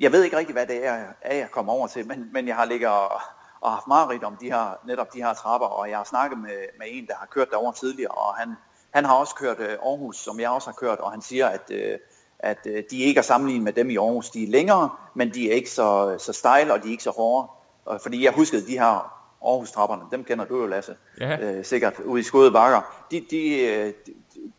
[0.00, 2.56] jeg ved ikke rigtig, hvad det er, er jeg kommer over til, men, men jeg
[2.56, 3.20] har ligget og,
[3.60, 6.58] og haft meget om de her, netop de her trapper, og jeg har snakket med,
[6.78, 8.54] med en, der har kørt derover tidligere, og han,
[8.90, 11.70] han har også kørt øh, Aarhus, som jeg også har kørt, og han siger, at,
[11.70, 11.98] øh,
[12.42, 14.30] at øh, de ikke er sammenlignet med dem i Aarhus.
[14.30, 17.10] De er længere, men de er ikke så, så stejle, og de er ikke så
[17.10, 17.48] hårde.
[17.84, 21.38] Og, fordi jeg huskede de her Aarhus-trapperne, dem kender du jo, Lasse, Ja.
[21.40, 23.92] øh, sikkert, ude i skåde bakker, de, de, øh,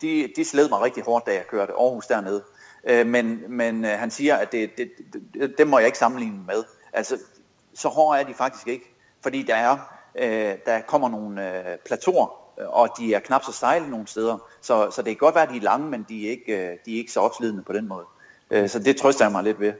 [0.02, 2.44] de, de sled mig rigtig hårdt, da jeg kørte Aarhus dernede.
[2.90, 4.92] Øh, men men øh, han siger, at det, det,
[5.34, 6.64] det, det må jeg ikke sammenligne med.
[6.94, 7.18] Altså,
[7.74, 9.78] så hårde er de faktisk ikke, fordi der er,
[10.16, 14.07] øh, der kommer nogle øh, plateauer, øh, Øh, og de er knap så stejle nogle
[14.07, 16.72] steder, så, så det kan godt være, at de er lange, men de er ikke,
[16.72, 18.05] øh, de er ikke så opslidende på den måde.
[18.51, 19.74] Øh, så det trøster jeg mig lidt ved.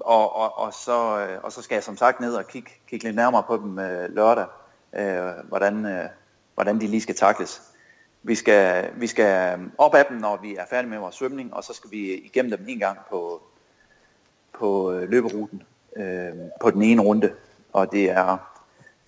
[0.00, 3.16] Og, og, og, så, og så skal jeg som sagt ned og kigge, kigge lidt
[3.16, 3.76] nærmere på dem
[4.08, 4.46] lørdag,
[5.48, 6.08] hvordan,
[6.54, 7.62] hvordan de lige skal takles.
[8.22, 11.64] Vi skal, vi skal op af dem, når vi er færdige med vores svømning, og
[11.64, 13.42] så skal vi igennem dem en gang på,
[14.52, 15.62] på løberuten
[16.60, 17.32] på den ene runde.
[17.72, 18.51] Og det er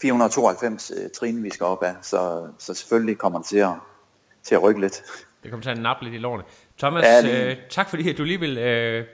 [0.03, 3.71] 492 øh, trin, vi skal op af, så, så selvfølgelig kommer det til at,
[4.43, 5.03] til at rykke lidt.
[5.43, 6.45] Det kommer til at nappe lidt i lårene.
[6.79, 9.05] Thomas, Ja, lige- øh, tak fordi at du lige vil øh,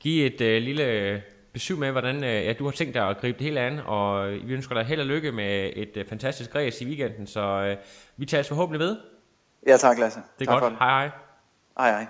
[0.00, 1.20] give et øh, lille øh,
[1.52, 4.30] besøg med, hvordan øh, ja, du har tænkt dig at gribe det hele an, og
[4.30, 7.76] vi ønsker dig held og lykke med et øh, fantastisk race i weekenden, så øh,
[8.16, 8.96] vi tager forhåbentlig ved.
[9.66, 10.20] Ja, tak Lasse.
[10.38, 10.62] Det er tak godt.
[10.62, 10.78] For det.
[10.78, 11.10] Hej hej.
[11.78, 12.06] Hej hej.